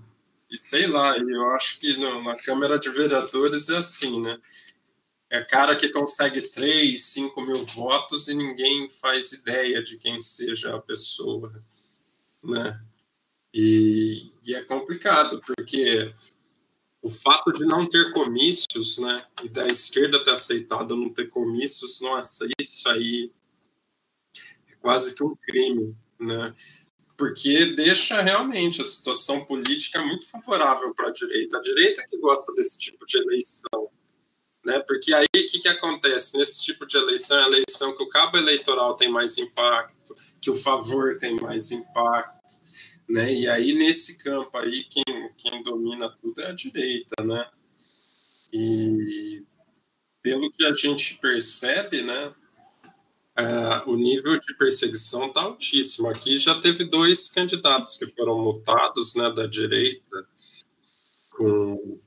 e 0.50 0.58
sei 0.58 0.88
lá, 0.88 1.18
eu 1.18 1.50
acho 1.52 1.80
que 1.80 1.98
no, 1.98 2.24
na 2.24 2.36
Câmara 2.36 2.78
de 2.78 2.90
Vereadores 2.90 3.70
é 3.70 3.78
assim, 3.78 4.22
né? 4.22 4.40
É 5.30 5.44
cara 5.44 5.76
que 5.76 5.90
consegue 5.90 6.42
3, 6.42 7.02
5 7.02 7.42
mil 7.42 7.66
votos 7.66 8.30
e 8.30 8.34
ninguém 8.34 8.90
faz 8.90 9.34
ideia 9.34 9.84
de 9.84 9.98
quem 9.98 10.18
seja 10.20 10.74
a 10.74 10.80
pessoa, 10.80 11.52
né? 12.44 12.82
E, 13.54 14.32
e 14.46 14.56
é 14.56 14.64
complicado, 14.64 15.42
porque 15.46 16.14
o 17.08 17.10
fato 17.10 17.54
de 17.54 17.66
não 17.66 17.86
ter 17.86 18.12
comícios, 18.12 18.98
né, 18.98 19.24
e 19.42 19.48
da 19.48 19.66
esquerda 19.66 20.22
ter 20.22 20.32
aceitado 20.32 20.94
não 20.94 21.10
ter 21.10 21.30
comícios, 21.30 22.02
nossa, 22.02 22.46
isso 22.60 22.90
aí 22.90 23.32
é 24.70 24.76
quase 24.82 25.16
que 25.16 25.24
um 25.24 25.34
crime, 25.38 25.96
né? 26.20 26.54
Porque 27.16 27.66
deixa 27.78 28.22
realmente 28.22 28.82
a 28.82 28.84
situação 28.84 29.46
política 29.46 30.04
muito 30.04 30.30
favorável 30.30 30.94
para 30.94 31.08
a 31.08 31.12
direita. 31.12 31.58
A 31.58 31.62
direita 31.62 32.06
que 32.08 32.18
gosta 32.18 32.54
desse 32.54 32.78
tipo 32.78 33.06
de 33.06 33.18
eleição, 33.18 33.90
né? 34.66 34.80
Porque 34.86 35.14
aí 35.14 35.26
o 35.26 35.48
que, 35.48 35.60
que 35.60 35.68
acontece? 35.70 36.38
Nesse 36.38 36.62
tipo 36.62 36.86
de 36.86 36.98
eleição, 36.98 37.38
é 37.38 37.44
a 37.44 37.48
eleição 37.48 37.96
que 37.96 38.04
o 38.04 38.10
cabo 38.10 38.38
eleitoral 38.38 38.98
tem 38.98 39.10
mais 39.10 39.38
impacto, 39.38 40.14
que 40.42 40.52
o 40.52 40.56
favor 40.56 41.18
tem 41.18 41.38
mais 41.38 41.72
impacto, 41.72 42.60
né? 43.08 43.34
E 43.34 43.48
aí 43.48 43.74
nesse 43.74 44.18
campo 44.20 44.58
aí 44.58 44.84
quem, 44.84 45.04
quem 45.38 45.64
domina 45.64 46.10
tudo 46.22 46.42
é 46.42 46.48
a 46.48 46.54
direita, 46.54 47.24
né? 47.24 47.50
E 48.52 49.44
pelo 50.22 50.52
que 50.52 50.66
a 50.66 50.74
gente 50.74 51.16
percebe, 51.16 52.02
né? 52.02 52.34
Uh, 53.40 53.92
o 53.92 53.96
nível 53.96 54.40
de 54.40 54.58
perseguição 54.58 55.28
está 55.28 55.42
altíssimo. 55.42 56.10
Aqui 56.10 56.38
já 56.38 56.60
teve 56.60 56.84
dois 56.86 57.30
candidatos 57.30 57.96
que 57.96 58.08
foram 58.08 58.42
multados, 58.42 59.16
né, 59.16 59.32
da 59.32 59.46
direita, 59.46 60.28
com 61.30 62.00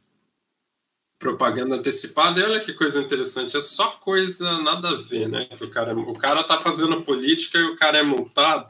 propaganda 1.20 1.76
antecipada. 1.76 2.40
E 2.40 2.42
olha 2.42 2.58
que 2.58 2.72
coisa 2.72 3.00
interessante, 3.00 3.56
é 3.56 3.60
só 3.60 3.92
coisa 3.92 4.60
nada 4.62 4.88
a 4.88 4.96
ver, 4.96 5.28
né? 5.28 5.44
Que 5.44 5.62
o 5.62 5.70
cara, 5.70 5.96
o 5.96 6.18
cara 6.18 6.42
tá 6.42 6.58
fazendo 6.58 7.02
política 7.02 7.58
e 7.58 7.64
o 7.64 7.76
cara 7.76 7.98
é 7.98 8.02
multado. 8.02 8.66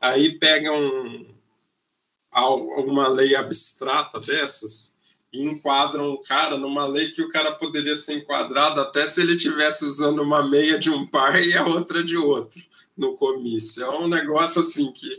Aí 0.00 0.38
pegam 0.38 0.80
um, 0.80 1.35
uma 2.44 3.08
lei 3.08 3.34
abstrata 3.34 4.20
dessas 4.20 4.94
e 5.32 5.42
enquadram 5.42 6.12
o 6.12 6.22
cara 6.22 6.56
numa 6.56 6.86
lei 6.86 7.10
que 7.10 7.22
o 7.22 7.30
cara 7.30 7.52
poderia 7.52 7.96
ser 7.96 8.18
enquadrado 8.18 8.80
até 8.80 9.06
se 9.06 9.20
ele 9.20 9.36
tivesse 9.36 9.84
usando 9.84 10.22
uma 10.22 10.46
meia 10.46 10.78
de 10.78 10.90
um 10.90 11.06
par 11.06 11.42
e 11.42 11.56
a 11.56 11.64
outra 11.66 12.02
de 12.02 12.16
outro 12.16 12.60
no 12.96 13.14
comício. 13.16 13.84
É 13.84 13.90
um 13.90 14.08
negócio 14.08 14.60
assim 14.60 14.92
que 14.92 15.10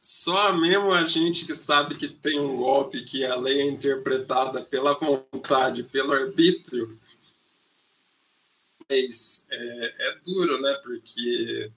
só 0.00 0.56
mesmo 0.56 0.92
a 0.92 1.06
gente 1.06 1.44
que 1.44 1.54
sabe 1.54 1.94
que 1.94 2.08
tem 2.08 2.40
um 2.40 2.56
golpe, 2.56 3.04
que 3.04 3.24
a 3.24 3.36
lei 3.36 3.60
é 3.60 3.66
interpretada 3.66 4.62
pela 4.64 4.94
vontade, 4.94 5.84
pelo 5.84 6.12
arbítrio, 6.12 6.98
é, 8.90 10.08
é 10.08 10.18
duro, 10.24 10.60
né? 10.60 10.72
Porque 10.82 11.70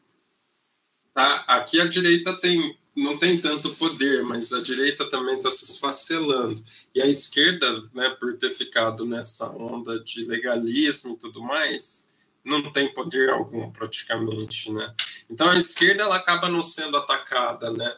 tá, 1.14 1.44
aqui 1.48 1.80
a 1.80 1.86
direita 1.86 2.34
tem, 2.34 2.78
não 2.96 3.18
tem 3.18 3.38
tanto 3.40 3.74
poder, 3.76 4.24
mas 4.24 4.54
a 4.54 4.62
direita 4.62 5.10
também 5.10 5.36
está 5.36 5.50
se 5.50 5.66
esfacelando. 5.66 6.62
E 6.94 7.02
a 7.02 7.08
esquerda, 7.08 7.90
né, 7.94 8.10
por 8.20 8.38
ter 8.38 8.52
ficado 8.52 9.06
nessa 9.06 9.50
onda 9.50 10.00
de 10.00 10.26
legalismo 10.26 11.14
e 11.14 11.18
tudo 11.18 11.42
mais, 11.42 12.06
não 12.44 12.72
tem 12.72 12.94
poder 12.94 13.30
algum 13.30 13.72
praticamente, 13.72 14.72
né? 14.72 14.94
Então 15.30 15.48
a 15.50 15.58
esquerda 15.58 16.04
ela 16.04 16.18
acaba 16.18 16.50
não 16.50 16.62
sendo 16.62 16.98
atacada, 16.98 17.72
né? 17.72 17.92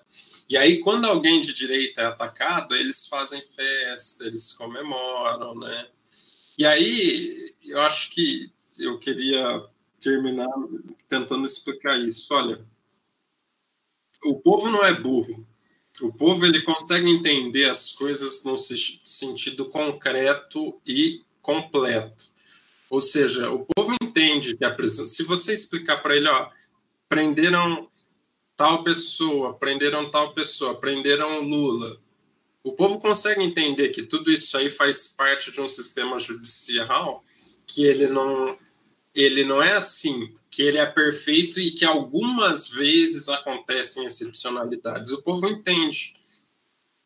E 0.48 0.56
aí, 0.56 0.80
quando 0.80 1.06
alguém 1.06 1.42
de 1.42 1.54
direita 1.54 2.02
é 2.02 2.06
atacado, 2.06 2.76
eles 2.76 3.08
fazem 3.08 3.42
festa, 3.42 4.26
eles 4.26 4.52
comemoram, 4.52 5.56
né? 5.56 5.88
E 6.58 6.66
aí, 6.66 7.56
eu 7.64 7.82
acho 7.82 8.12
que 8.12 8.52
eu 8.78 9.00
queria 9.00 9.64
terminar 10.00 10.48
tentando 11.10 11.46
explicar 11.46 11.98
isso. 12.00 12.28
Olha, 12.32 12.64
o 14.26 14.40
povo 14.40 14.70
não 14.70 14.84
é 14.84 14.94
burro. 14.94 15.46
O 16.02 16.12
povo 16.12 16.46
ele 16.46 16.62
consegue 16.62 17.10
entender 17.10 17.70
as 17.70 17.92
coisas 17.94 18.44
num 18.44 18.58
sentido 18.58 19.66
concreto 19.70 20.80
e 20.86 21.24
completo. 21.42 22.26
Ou 22.90 23.00
seja, 23.00 23.50
o 23.50 23.66
povo 23.66 23.96
entende 24.02 24.58
que 24.58 24.66
a 24.66 24.74
presença. 24.74 25.08
Se 25.08 25.24
você 25.24 25.54
explicar 25.54 25.98
para 25.98 26.16
ele, 26.16 26.28
ó, 26.28 26.50
prenderam 27.08 27.90
tal 28.58 28.84
pessoa, 28.84 29.54
prenderam 29.54 30.10
tal 30.12 30.34
pessoa, 30.34 30.80
prenderam 30.80 31.42
Lula. 31.42 31.98
O 32.64 32.74
povo 32.74 33.00
consegue 33.00 33.44
entender 33.44 33.90
que 33.90 34.04
tudo 34.04 34.32
isso 34.32 34.58
aí 34.58 34.70
faz 34.70 35.08
parte 35.08 35.52
de 35.52 35.62
um 35.62 35.68
sistema 35.68 36.20
judicial 36.20 37.24
que 37.66 37.84
ele 37.86 38.08
não 38.08 38.58
ele 39.14 39.46
não 39.46 39.62
é 39.62 39.72
assim, 39.72 40.36
que 40.56 40.62
ele 40.62 40.78
é 40.78 40.86
perfeito 40.86 41.60
e 41.60 41.70
que 41.70 41.84
algumas 41.84 42.70
vezes 42.70 43.28
acontecem 43.28 44.06
excepcionalidades. 44.06 45.12
O 45.12 45.22
povo 45.22 45.50
entende. 45.50 46.16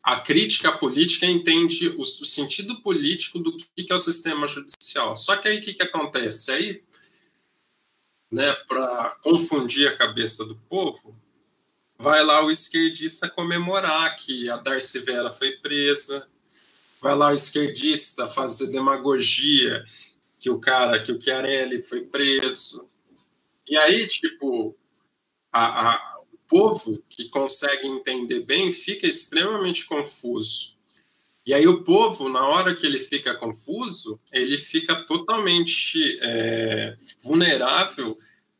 A 0.04 0.20
crítica 0.20 0.72
política 0.72 1.26
entende 1.26 1.88
o, 1.98 2.06
sentido 2.06 2.80
político 2.82 3.40
do 3.40 3.58
que, 3.58 3.84
que 3.84 3.92
é 3.92 3.96
o 3.96 4.00
sistema 4.00 4.46
judicial. 4.46 5.16
Só 5.16 5.36
que 5.36 5.48
aí 5.48 5.58
o 5.58 5.62
que, 5.64 5.74
que 5.74 5.82
acontece? 5.82 6.52
Aí, 6.52 6.84
né, 8.32 8.54
para 8.68 9.18
confundir 9.24 9.88
a 9.88 9.98
cabeça 9.98 10.46
do 10.46 10.56
povo, 10.70 11.20
vai 11.98 12.24
lá 12.24 12.46
o 12.46 12.52
esquerdista 12.52 13.28
comemorar 13.32 14.16
que 14.18 14.48
a 14.48 14.58
Darcy 14.58 15.00
Vera 15.00 15.32
foi 15.32 15.54
presa, 15.54 16.28
vai 17.02 17.16
lá 17.16 17.30
o 17.30 17.34
esquerdista 17.34 18.28
fazer 18.28 18.68
demagogia 18.68 19.84
que 20.38 20.52
o 20.52 20.60
cara, 20.60 21.02
que 21.02 21.12
o 21.12 21.20
Chiarelli 21.20 21.82
foi 21.82 22.02
preso. 22.02 22.89
E 23.70 23.78
aí, 23.78 24.08
tipo, 24.08 24.76
a, 25.52 25.92
a, 25.92 26.20
o 26.34 26.38
povo 26.48 27.04
que 27.08 27.30
consegue 27.30 27.88
entender 27.88 28.42
bem 28.42 28.72
fica 28.72 29.06
extremamente 29.06 29.86
confuso. 29.86 30.80
E 31.46 31.54
aí 31.54 31.68
o 31.68 31.84
povo, 31.84 32.30
na 32.30 32.48
hora 32.48 32.76
que 32.76 32.86
ele 32.86 33.00
fica 33.00 33.36
confuso, 33.36 34.20
ele 34.32 34.58
fica 34.58 35.04
totalmente 35.06 36.20
é, 36.22 36.96
vulnerável 37.24 38.18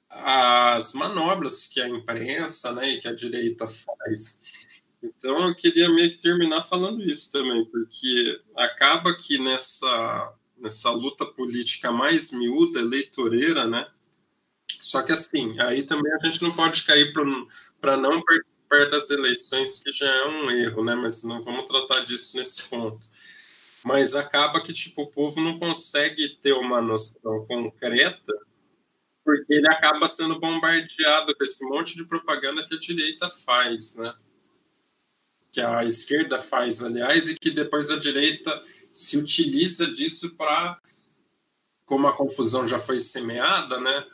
as 0.10 0.94
manobras 0.94 1.68
que 1.68 1.80
a 1.80 1.88
imprensa 1.88 2.74
né, 2.74 2.90
e 2.90 3.00
que 3.00 3.08
a 3.08 3.14
direita 3.14 3.68
faz. 3.68 4.42
Então, 5.02 5.48
eu 5.48 5.56
queria 5.56 5.90
meio 5.90 6.10
que 6.12 6.18
terminar 6.18 6.68
falando 6.68 7.02
isso 7.04 7.32
também, 7.32 7.64
porque 7.66 8.42
acaba 8.56 9.16
que 9.16 9.38
nessa, 9.38 10.34
nessa 10.58 10.92
luta 10.92 11.26
política 11.26 11.92
mais 11.92 12.32
miúda, 12.32 12.80
eleitoreira, 12.80 13.66
né? 13.66 13.88
Só 14.82 15.02
que 15.02 15.12
assim, 15.12 15.60
aí 15.60 15.84
também 15.84 16.12
a 16.14 16.26
gente 16.26 16.42
não 16.42 16.52
pode 16.52 16.84
cair 16.84 17.12
para 17.82 17.98
não 17.98 18.24
participar 18.24 18.90
das 18.90 19.10
eleições, 19.10 19.84
que 19.84 19.92
já 19.92 20.10
é 20.10 20.26
um 20.28 20.50
erro, 20.52 20.84
né? 20.84 20.96
Mas 20.96 21.24
não 21.24 21.42
vamos 21.42 21.66
tratar 21.66 22.00
disso 22.06 22.38
nesse 22.38 22.64
ponto. 22.70 23.08
Mas 23.84 24.16
acaba 24.16 24.62
que 24.62 24.74
tipo, 24.74 25.04
o 25.04 25.08
povo 25.08 25.42
não 25.42 25.60
consegue 25.60 26.30
ter 26.42 26.54
uma 26.54 26.82
noção 26.82 27.46
concreta 27.46 28.34
porque 29.30 29.54
ele 29.54 29.68
acaba 29.68 30.08
sendo 30.08 30.40
bombardeado 30.40 31.36
com 31.36 31.44
esse 31.44 31.64
monte 31.66 31.96
de 31.96 32.04
propaganda 32.04 32.66
que 32.68 32.74
a 32.74 32.80
direita 32.80 33.30
faz, 33.30 33.96
né? 33.98 34.12
Que 35.52 35.62
a 35.62 35.86
esquerda 35.86 36.40
faz, 36.40 36.82
aliás, 36.82 37.28
e 37.28 37.38
que 37.38 37.52
depois 37.52 37.92
a 37.92 38.00
direita 38.00 38.60
se 38.92 39.20
utiliza 39.20 39.86
disso 39.92 40.36
para, 40.36 40.82
como 41.86 42.08
a 42.08 42.16
confusão 42.16 42.68
já 42.68 42.80
foi 42.80 43.00
semeada, 43.00 43.80
né? 43.80 44.08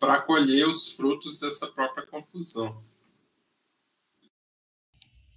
Para 0.00 0.22
colher 0.22 0.66
os 0.66 0.92
frutos 0.92 1.40
dessa 1.40 1.68
própria 1.68 2.06
confusão. 2.06 2.76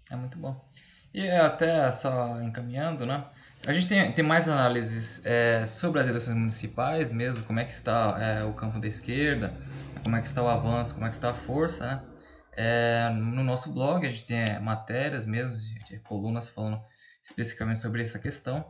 É 0.10 0.16
muito 0.16 0.38
bom. 0.38 0.66
E 1.14 1.30
até 1.30 1.92
só 1.92 2.42
encaminhando, 2.42 3.06
né? 3.06 3.30
A 3.66 3.72
gente 3.72 3.88
tem, 3.88 4.12
tem 4.14 4.26
mais 4.26 4.50
análises 4.50 5.22
é, 5.26 5.66
sobre 5.66 6.00
as 6.00 6.08
eleições 6.08 6.36
municipais 6.36 7.10
mesmo, 7.10 7.44
como 7.44 7.60
é 7.60 7.66
que 7.66 7.72
está 7.72 8.18
é, 8.20 8.44
o 8.44 8.54
campo 8.54 8.80
da 8.80 8.88
esquerda, 8.88 9.56
como 10.02 10.16
é 10.16 10.22
que 10.22 10.28
está 10.28 10.42
o 10.42 10.48
avanço, 10.48 10.94
como 10.94 11.06
é 11.06 11.10
que 11.10 11.16
está 11.16 11.30
a 11.30 11.34
força, 11.34 11.86
né? 11.86 12.04
É, 12.56 13.10
no 13.10 13.44
nosso 13.44 13.72
blog 13.72 14.06
a 14.06 14.10
gente 14.10 14.26
tem 14.26 14.38
é, 14.38 14.60
matérias 14.60 15.26
mesmo, 15.26 15.56
de, 15.56 16.00
colunas 16.00 16.50
falando 16.50 16.80
especificamente 17.24 17.80
sobre 17.80 18.04
essa 18.04 18.20
questão. 18.20 18.66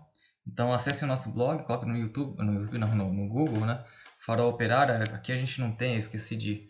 Então 0.46 0.72
acesse 0.74 1.04
o 1.04 1.08
nosso 1.08 1.30
blog, 1.32 1.64
coloque 1.64 1.86
no 1.86 1.98
YouTube, 1.98 2.42
no, 2.44 2.54
YouTube, 2.54 2.78
não, 2.78 2.96
no, 2.96 3.14
no 3.14 3.28
Google, 3.28 3.66
né? 3.66 3.84
Farol 4.26 4.50
Operária, 4.50 5.04
aqui 5.16 5.32
a 5.32 5.36
gente 5.36 5.60
não 5.60 5.72
tem, 5.72 5.98
esqueci 5.98 6.38
de 6.38 6.70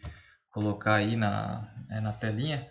colocar 0.49 0.95
aí 0.95 1.15
na, 1.15 1.71
é, 1.89 2.01
na 2.01 2.11
telinha. 2.11 2.67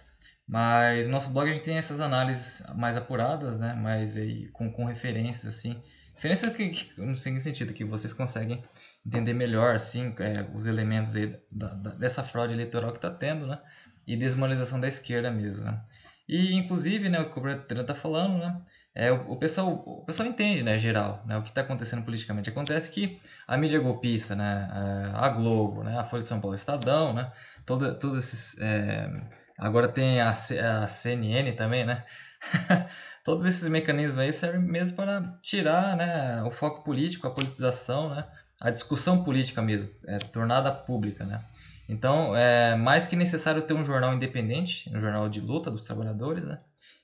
Mas 0.47 1.07
no 1.07 1.13
nosso 1.13 1.31
blog 1.31 1.49
a 1.49 1.53
gente 1.53 1.65
tem 1.65 1.77
essas 1.77 2.01
análises 2.01 2.63
mais 2.75 2.97
apuradas, 2.97 3.59
né? 3.59 3.75
Mas 3.75 4.17
aí, 4.17 4.49
com, 4.49 4.73
com 4.73 4.85
referências, 4.85 5.55
assim. 5.55 5.81
Referências 6.15 6.55
que, 6.55 6.69
que, 6.69 7.01
no 7.01 7.15
seguinte 7.15 7.43
sentido, 7.43 7.73
que 7.73 7.85
vocês 7.85 8.13
conseguem 8.13 8.63
entender 9.07 9.35
melhor, 9.35 9.75
assim, 9.75 10.15
é, 10.19 10.49
os 10.55 10.67
elementos 10.67 11.13
da, 11.51 11.69
da, 11.75 11.91
dessa 11.91 12.23
fraude 12.23 12.53
eleitoral 12.53 12.91
que 12.91 12.99
está 12.99 13.11
tendo, 13.11 13.47
né? 13.47 13.61
E 14.05 14.17
desmoralização 14.17 14.81
da 14.81 14.89
esquerda 14.89 15.31
mesmo, 15.31 15.65
né? 15.65 15.81
E, 16.29 16.55
inclusive, 16.55 17.09
né, 17.09 17.21
o 17.21 17.31
que 17.31 17.39
o 17.39 17.43
Bertrand 17.43 17.83
está 17.83 17.95
falando, 17.95 18.39
né? 18.39 18.61
É, 18.95 19.11
o, 19.11 19.33
o, 19.33 19.37
pessoal, 19.37 19.83
o 19.87 20.05
pessoal 20.05 20.29
entende, 20.29 20.63
né, 20.63 20.79
geral, 20.79 21.23
né, 21.27 21.39
o 21.39 21.43
que 21.43 21.49
está 21.49 21.63
acontecendo 21.63 22.05
politicamente. 22.05 22.51
Acontece 22.51 22.91
que 22.91 23.21
a 23.47 23.57
mídia 23.57 23.81
golpista, 23.81 24.35
né, 24.37 24.69
a 25.15 25.29
Globo, 25.31 25.83
né, 25.83 25.99
a 25.99 26.05
Folha 26.05 26.23
de 26.23 26.29
São 26.29 26.41
Paulo, 26.41 26.53
o 26.53 26.57
Estadão, 26.57 27.13
né, 27.13 27.33
todo, 27.65 27.99
todos 27.99 28.19
esses... 28.19 28.61
É, 28.61 29.11
Agora 29.59 29.89
tem 29.89 30.21
a, 30.21 30.33
C, 30.35 30.59
a 30.59 30.89
CNN 30.89 31.53
também, 31.53 31.85
né? 31.85 32.05
todos 33.25 33.47
esses 33.47 33.69
mecanismos 33.69 34.19
aí 34.19 34.33
servem 34.33 34.61
mesmo 34.61 34.97
para 34.97 35.39
tirar 35.41 35.97
né, 35.97 36.43
o 36.43 36.51
foco 36.51 36.83
político, 36.83 37.27
a 37.27 37.31
politização, 37.31 38.13
né, 38.13 38.27
a 38.61 38.71
discussão 38.71 39.23
política 39.23 39.63
mesmo, 39.63 39.93
é, 40.07 40.19
tornada 40.19 40.73
pública. 40.73 41.25
Né? 41.25 41.41
Então, 41.89 42.35
é 42.35 42.75
mais 42.75 43.07
que 43.07 43.15
necessário 43.15 43.63
ter 43.63 43.75
um 43.75 43.85
jornal 43.85 44.15
independente, 44.15 44.91
um 44.91 45.01
jornal 45.01 45.29
de 45.29 45.41
luta 45.41 45.71
dos 45.71 45.85
trabalhadores. 45.85 46.45
Né? 46.45 46.59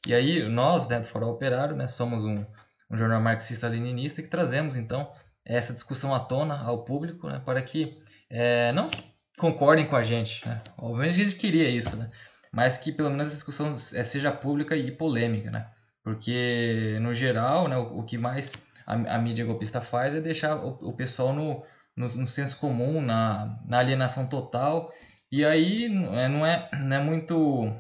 E 0.07 0.15
aí, 0.15 0.49
nós, 0.49 0.89
né, 0.89 1.01
do 1.01 1.07
Fórum 1.07 1.29
Operário, 1.29 1.77
né, 1.77 1.89
somos 1.89 2.25
um, 2.25 2.45
um 2.91 2.97
jornal 2.97 3.21
marxista-leninista 3.21 4.23
que 4.23 4.29
trazemos, 4.29 4.77
então, 4.77 5.13
essa 5.45 5.73
discussão 5.73 6.15
à 6.15 6.21
tona 6.21 6.59
ao 6.61 6.85
público, 6.85 7.29
né, 7.29 7.41
para 7.45 7.63
que 7.63 8.01
é, 8.31 8.73
não 8.73 8.91
concordem 9.39 9.87
com 9.87 9.97
a 9.97 10.03
gente. 10.03 10.47
Né? 10.47 10.61
Obviamente 10.77 11.21
a 11.21 11.25
gente 11.25 11.37
queria 11.37 11.69
isso, 11.69 11.97
né? 11.97 12.09
mas 12.53 12.77
que 12.79 12.93
pelo 12.93 13.11
menos 13.11 13.29
a 13.29 13.35
discussão 13.35 13.71
é, 13.71 14.05
seja 14.05 14.33
pública 14.33 14.77
e 14.77 14.91
polêmica. 14.91 15.51
Né? 15.51 15.67
Porque, 16.03 16.99
no 17.01 17.15
geral, 17.15 17.69
né, 17.69 17.77
o, 17.77 17.99
o 17.99 18.05
que 18.05 18.19
mais 18.19 18.53
a, 18.87 18.95
a, 18.95 19.19
mídia 19.19 19.45
golpista 19.45 19.81
faz 19.81 20.15
é 20.15 20.21
deixar 20.21 20.57
o, 20.57 20.79
o 20.89 20.93
pessoal 20.93 21.33
no, 21.33 21.65
no, 21.97 22.09
no, 22.09 22.27
senso 22.27 22.59
comum, 22.59 23.01
na, 23.01 23.59
na 23.67 23.79
alienação 23.79 24.27
total. 24.27 24.93
E 25.31 25.45
aí 25.45 25.85
é, 25.85 26.29
não 26.29 26.47
é, 26.47 26.69
não 26.73 26.97
é 26.97 27.01
muito 27.01 27.75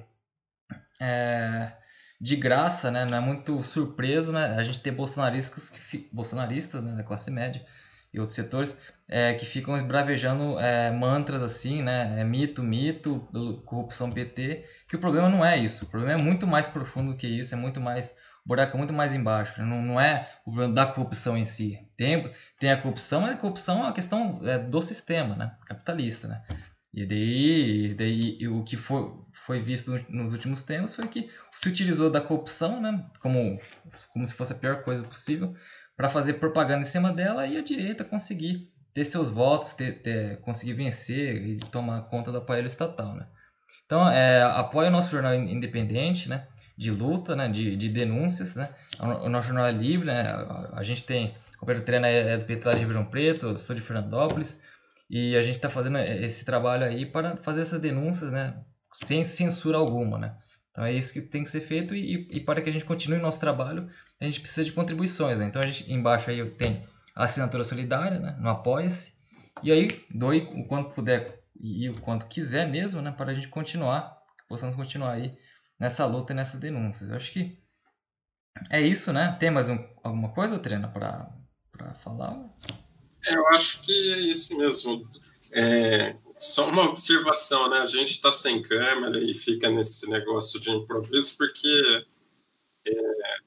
é, 1.00 1.72
de 2.20 2.36
graça, 2.36 2.90
né? 2.90 3.04
não 3.04 3.18
é 3.18 3.20
muito 3.20 3.62
surpreso 3.62 4.32
né? 4.32 4.56
a 4.56 4.62
gente 4.62 4.80
ter 4.80 4.90
bolsonaristas, 4.90 5.70
que, 5.70 6.08
bolsonaristas 6.12 6.82
né? 6.82 6.92
da 6.92 7.04
classe 7.04 7.30
média 7.30 7.64
e 8.12 8.18
outros 8.18 8.34
setores 8.34 8.76
é, 9.08 9.34
que 9.34 9.46
ficam 9.46 9.76
esbravejando 9.76 10.58
é, 10.58 10.90
mantras 10.90 11.42
assim, 11.42 11.82
né? 11.82 12.20
É 12.20 12.24
mito, 12.24 12.62
mito, 12.62 13.26
corrupção 13.64 14.10
PT, 14.10 14.64
que 14.86 14.96
o 14.96 14.98
problema 14.98 15.28
não 15.28 15.44
é 15.44 15.56
isso. 15.56 15.86
O 15.86 15.88
problema 15.88 16.20
é 16.20 16.22
muito 16.22 16.46
mais 16.46 16.66
profundo 16.66 17.12
do 17.12 17.16
que 17.16 17.26
isso, 17.26 17.54
é 17.54 17.56
muito 17.56 17.80
mais. 17.80 18.16
O 18.44 18.48
buraco 18.48 18.76
é 18.76 18.78
muito 18.78 18.92
mais 18.92 19.14
embaixo. 19.14 19.62
Não, 19.62 19.82
não 19.82 20.00
é 20.00 20.30
o 20.44 20.50
problema 20.50 20.74
da 20.74 20.86
corrupção 20.86 21.36
em 21.36 21.44
si. 21.44 21.78
Tem, 21.96 22.30
tem 22.58 22.70
a 22.70 22.80
corrupção, 22.80 23.22
mas 23.22 23.34
a 23.34 23.36
corrupção 23.36 23.78
é 23.78 23.82
uma 23.84 23.92
questão 23.92 24.40
é, 24.42 24.58
do 24.58 24.82
sistema, 24.82 25.34
né? 25.34 25.54
Capitalista, 25.66 26.28
né? 26.28 26.42
E 26.92 27.06
daí, 27.06 27.86
e 27.86 27.94
daí 27.94 28.48
o 28.48 28.62
que 28.62 28.76
foi, 28.76 29.10
foi 29.48 29.62
visto 29.62 29.98
nos 30.10 30.34
últimos 30.34 30.60
tempos 30.60 30.94
foi 30.94 31.08
que 31.08 31.30
se 31.50 31.70
utilizou 31.70 32.10
da 32.10 32.20
corrupção, 32.20 32.82
né? 32.82 33.02
Como, 33.18 33.58
como 34.12 34.26
se 34.26 34.34
fosse 34.34 34.52
a 34.52 34.56
pior 34.56 34.82
coisa 34.82 35.02
possível, 35.02 35.56
para 35.96 36.10
fazer 36.10 36.34
propaganda 36.34 36.82
em 36.82 36.84
cima 36.84 37.10
dela 37.10 37.46
e 37.46 37.56
a 37.56 37.62
direita 37.62 38.04
conseguir 38.04 38.70
ter 38.92 39.04
seus 39.04 39.30
votos, 39.30 39.72
ter, 39.72 40.02
ter, 40.02 40.36
conseguir 40.42 40.74
vencer 40.74 41.46
e 41.46 41.58
tomar 41.60 42.02
conta 42.02 42.30
do 42.30 42.36
aparelho 42.36 42.66
estatal, 42.66 43.14
né? 43.14 43.26
Então, 43.86 44.06
é, 44.06 44.42
apoia 44.42 44.90
o 44.90 44.92
nosso 44.92 45.10
jornal 45.10 45.34
independente, 45.34 46.28
né? 46.28 46.46
De 46.76 46.90
luta, 46.90 47.34
né? 47.34 47.48
De, 47.48 47.74
de 47.74 47.88
denúncias, 47.88 48.54
né? 48.54 48.68
O 49.00 49.30
nosso 49.30 49.48
jornal 49.48 49.66
é 49.66 49.72
livre, 49.72 50.08
né? 50.08 50.28
A, 50.28 50.72
a 50.74 50.82
gente 50.82 51.04
tem... 51.04 51.34
O 51.58 51.64
Pedro 51.64 51.84
Treina 51.84 52.06
é, 52.06 52.34
é 52.34 52.36
do 52.36 52.44
PT 52.44 52.70
de 52.70 52.76
Ribeirão 52.76 53.06
Preto, 53.06 53.58
sou 53.58 53.74
de 53.74 53.80
Fernandópolis. 53.80 54.60
E 55.08 55.34
a 55.36 55.40
gente 55.40 55.56
está 55.56 55.70
fazendo 55.70 55.96
esse 55.96 56.44
trabalho 56.44 56.84
aí 56.84 57.06
para 57.06 57.38
fazer 57.38 57.62
essas 57.62 57.80
denúncias, 57.80 58.30
né? 58.30 58.54
Sem 59.04 59.24
censura 59.24 59.78
alguma, 59.78 60.18
né? 60.18 60.36
Então 60.70 60.84
é 60.84 60.92
isso 60.92 61.12
que 61.12 61.20
tem 61.20 61.42
que 61.42 61.50
ser 61.50 61.60
feito 61.60 61.94
e, 61.94 62.28
e 62.30 62.40
para 62.40 62.60
que 62.60 62.68
a 62.68 62.72
gente 62.72 62.84
continue 62.84 63.18
nosso 63.18 63.40
trabalho, 63.40 63.88
a 64.20 64.24
gente 64.24 64.40
precisa 64.40 64.64
de 64.64 64.72
contribuições, 64.72 65.38
né? 65.38 65.46
Então 65.46 65.62
a 65.62 65.66
gente 65.66 65.92
embaixo 65.92 66.30
aí 66.30 66.48
tem 66.50 66.82
a 67.14 67.24
assinatura 67.24 67.64
solidária, 67.64 68.20
né, 68.20 68.36
no 68.38 68.48
Apoia-se. 68.48 69.12
E 69.62 69.72
aí, 69.72 70.04
doe 70.08 70.48
o 70.54 70.64
quanto 70.68 70.90
puder 70.90 71.42
e 71.60 71.88
o 71.88 72.00
quanto 72.00 72.26
quiser 72.26 72.68
mesmo, 72.68 73.02
né, 73.02 73.10
para 73.10 73.32
a 73.32 73.34
gente 73.34 73.48
continuar, 73.48 74.16
que 74.38 74.46
possamos 74.48 74.76
continuar 74.76 75.14
aí 75.14 75.36
nessa 75.80 76.06
luta 76.06 76.32
e 76.32 76.36
nessas 76.36 76.60
denúncias. 76.60 77.10
Eu 77.10 77.16
acho 77.16 77.32
que 77.32 77.58
é 78.70 78.80
isso, 78.80 79.12
né? 79.12 79.36
Tem 79.40 79.50
mais 79.50 79.68
um, 79.68 79.78
alguma 80.02 80.28
coisa, 80.28 80.58
Trena, 80.60 80.88
para 80.88 81.94
falar? 82.04 82.38
Eu 83.26 83.48
acho 83.48 83.84
que 83.84 84.12
é 84.12 84.18
isso 84.18 84.56
mesmo. 84.56 85.02
É, 85.54 86.14
só 86.38 86.68
uma 86.68 86.84
observação, 86.84 87.68
né? 87.68 87.78
A 87.78 87.86
gente 87.86 88.12
está 88.12 88.30
sem 88.30 88.62
câmera 88.62 89.18
e 89.18 89.34
fica 89.34 89.70
nesse 89.70 90.08
negócio 90.08 90.60
de 90.60 90.70
improviso 90.70 91.36
porque 91.36 92.06
é, 92.86 93.38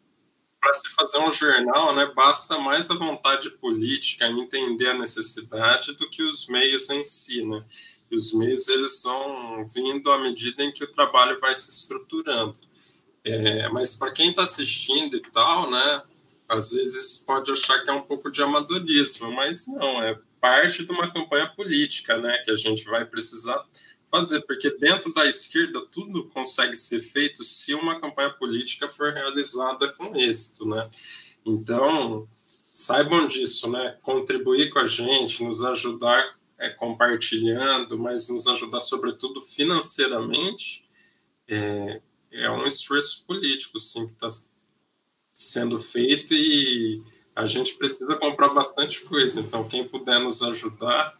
para 0.61 0.73
se 0.75 0.93
fazer 0.93 1.17
um 1.19 1.31
jornal, 1.31 1.95
né, 1.95 2.11
basta 2.15 2.59
mais 2.59 2.91
a 2.91 2.95
vontade 2.95 3.49
política, 3.49 4.27
entender 4.27 4.89
a 4.89 4.97
necessidade, 4.99 5.93
do 5.95 6.07
que 6.07 6.21
os 6.21 6.47
meios 6.47 6.89
em 6.91 7.03
si, 7.03 7.43
né? 7.43 7.59
E 8.11 8.15
os 8.15 8.33
meios 8.33 8.67
eles 8.67 9.01
vão 9.03 9.65
vindo 9.65 10.11
à 10.11 10.19
medida 10.19 10.63
em 10.63 10.71
que 10.71 10.83
o 10.83 10.91
trabalho 10.91 11.39
vai 11.39 11.55
se 11.55 11.71
estruturando. 11.71 12.57
É, 13.23 13.69
mas 13.69 13.95
para 13.95 14.11
quem 14.11 14.31
está 14.31 14.43
assistindo 14.43 15.15
e 15.15 15.21
tal, 15.21 15.71
né, 15.71 16.03
às 16.47 16.71
vezes 16.71 17.23
pode 17.25 17.51
achar 17.51 17.83
que 17.83 17.89
é 17.89 17.93
um 17.93 18.01
pouco 18.01 18.29
de 18.29 18.43
amadorismo, 18.43 19.31
mas 19.31 19.67
não, 19.67 20.03
é 20.03 20.19
parte 20.41 20.83
de 20.83 20.91
uma 20.91 21.13
campanha 21.13 21.47
política, 21.55 22.17
né, 22.17 22.37
que 22.39 22.51
a 22.51 22.55
gente 22.55 22.83
vai 22.85 23.05
precisar 23.05 23.63
fazer, 24.11 24.41
porque 24.41 24.69
dentro 24.77 25.13
da 25.13 25.25
esquerda 25.25 25.79
tudo 25.91 26.27
consegue 26.29 26.75
ser 26.75 26.99
feito 26.99 27.43
se 27.43 27.73
uma 27.73 28.01
campanha 28.01 28.31
política 28.31 28.87
for 28.87 29.13
realizada 29.13 29.87
com 29.93 30.13
êxito, 30.17 30.67
né? 30.67 30.89
Então, 31.45 32.27
saibam 32.73 33.25
disso, 33.27 33.69
né? 33.69 33.97
Contribuir 34.01 34.69
com 34.69 34.79
a 34.79 34.87
gente, 34.87 35.43
nos 35.43 35.63
ajudar 35.63 36.29
é, 36.59 36.69
compartilhando, 36.71 37.97
mas 37.97 38.27
nos 38.27 38.47
ajudar 38.47 38.81
sobretudo 38.81 39.39
financeiramente, 39.39 40.85
é, 41.47 42.01
é 42.33 42.51
um 42.51 42.65
esforço 42.65 43.25
político, 43.25 43.79
sim, 43.79 44.07
que 44.07 44.13
está 44.13 44.27
sendo 45.33 45.79
feito 45.79 46.33
e 46.33 47.01
a 47.35 47.45
gente 47.45 47.75
precisa 47.75 48.17
comprar 48.17 48.49
bastante 48.49 49.01
coisa. 49.01 49.39
Então, 49.39 49.67
quem 49.67 49.87
puder 49.87 50.19
nos 50.19 50.41
ajudar, 50.43 51.17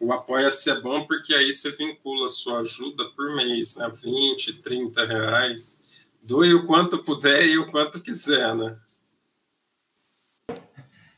o 0.00 0.12
Apoia-se 0.12 0.70
é 0.70 0.80
bom 0.80 1.06
porque 1.06 1.34
aí 1.34 1.52
você 1.52 1.70
vincula 1.72 2.24
a 2.24 2.28
sua 2.28 2.60
ajuda 2.60 3.04
por 3.10 3.34
mês, 3.36 3.76
né? 3.76 3.90
20, 3.92 4.54
30 4.54 5.06
reais. 5.06 5.80
Doe 6.22 6.54
o 6.54 6.66
quanto 6.66 6.98
puder 6.98 7.46
e 7.46 7.58
o 7.58 7.66
quanto 7.66 8.00
quiser, 8.00 8.54
né? 8.54 8.76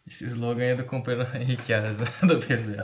Esse 0.06 0.24
slogan 0.26 0.64
é 0.64 0.74
do 0.74 0.84
companheiro 0.84 1.28
Henrique 1.36 1.72
Aras, 1.72 1.96
do 2.22 2.38
PZ. 2.38 2.76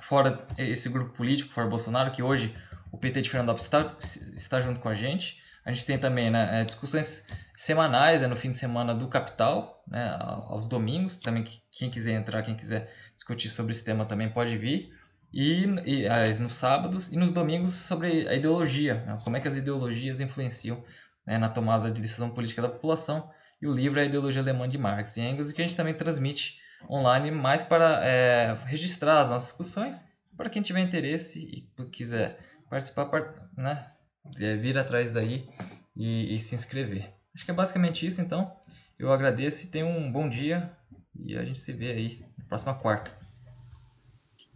fora 0.00 0.46
esse 0.56 0.88
grupo 0.88 1.12
político, 1.12 1.52
fora 1.52 1.68
Bolsonaro, 1.68 2.10
que 2.10 2.22
hoje 2.22 2.56
o 2.90 2.96
PT 2.96 3.20
de 3.20 3.30
Fernandópolis 3.30 3.64
está, 3.64 3.94
está 4.34 4.60
junto 4.62 4.80
com 4.80 4.88
a 4.88 4.94
gente. 4.94 5.38
A 5.62 5.70
gente 5.70 5.84
tem 5.84 5.98
também 5.98 6.30
né, 6.30 6.60
é, 6.60 6.64
discussões 6.64 7.26
semanais 7.56 8.22
né, 8.22 8.26
no 8.26 8.36
fim 8.36 8.50
de 8.50 8.56
semana 8.56 8.94
do 8.94 9.08
Capital, 9.08 9.82
né, 9.86 10.16
aos 10.20 10.66
domingos. 10.66 11.18
Também 11.18 11.44
quem 11.70 11.90
quiser 11.90 12.12
entrar, 12.12 12.42
quem 12.42 12.54
quiser 12.54 12.90
discutir 13.12 13.50
sobre 13.50 13.72
esse 13.72 13.84
tema 13.84 14.06
também 14.06 14.30
pode 14.30 14.56
vir. 14.56 14.90
E, 15.36 15.64
e 15.84 16.38
nos 16.38 16.54
sábados 16.54 17.10
e 17.10 17.16
nos 17.16 17.32
domingos 17.32 17.74
sobre 17.74 18.28
a 18.28 18.34
ideologia, 18.34 19.02
né, 19.04 19.18
como 19.24 19.36
é 19.36 19.40
que 19.40 19.48
as 19.48 19.56
ideologias 19.56 20.20
influenciam 20.20 20.80
né, 21.26 21.38
na 21.38 21.48
tomada 21.48 21.90
de 21.90 22.00
decisão 22.00 22.30
política 22.30 22.62
da 22.62 22.68
população. 22.68 23.28
E 23.60 23.66
o 23.66 23.72
livro 23.72 23.98
é 23.98 24.04
a 24.04 24.06
Ideologia 24.06 24.40
Alemã 24.40 24.68
de 24.68 24.78
Marx 24.78 25.16
e 25.16 25.22
Engels, 25.22 25.50
que 25.50 25.60
a 25.60 25.66
gente 25.66 25.76
também 25.76 25.92
transmite 25.92 26.60
online, 26.88 27.32
mais 27.32 27.64
para 27.64 28.04
é, 28.04 28.56
registrar 28.64 29.22
as 29.22 29.28
nossas 29.28 29.48
discussões. 29.48 30.08
Para 30.36 30.48
quem 30.48 30.62
tiver 30.62 30.80
interesse 30.80 31.40
e 31.40 31.84
quiser 31.86 32.38
participar, 32.70 33.10
né, 33.56 33.90
é, 34.38 34.54
vir 34.54 34.78
atrás 34.78 35.10
daí 35.10 35.48
e, 35.96 36.32
e 36.32 36.38
se 36.38 36.54
inscrever. 36.54 37.12
Acho 37.34 37.44
que 37.44 37.50
é 37.50 37.54
basicamente 37.54 38.06
isso, 38.06 38.20
então. 38.20 38.54
Eu 38.96 39.12
agradeço 39.12 39.64
e 39.64 39.68
tenha 39.68 39.86
um 39.86 40.12
bom 40.12 40.28
dia 40.28 40.70
e 41.16 41.36
a 41.36 41.44
gente 41.44 41.58
se 41.58 41.72
vê 41.72 41.90
aí 41.90 42.24
na 42.38 42.44
próxima 42.44 42.74
quarta. 42.74 43.23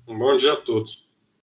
Um 0.08 0.18
bom 0.18 0.34
dia 0.36 0.54
a 0.54 0.56
todos. 0.56 1.17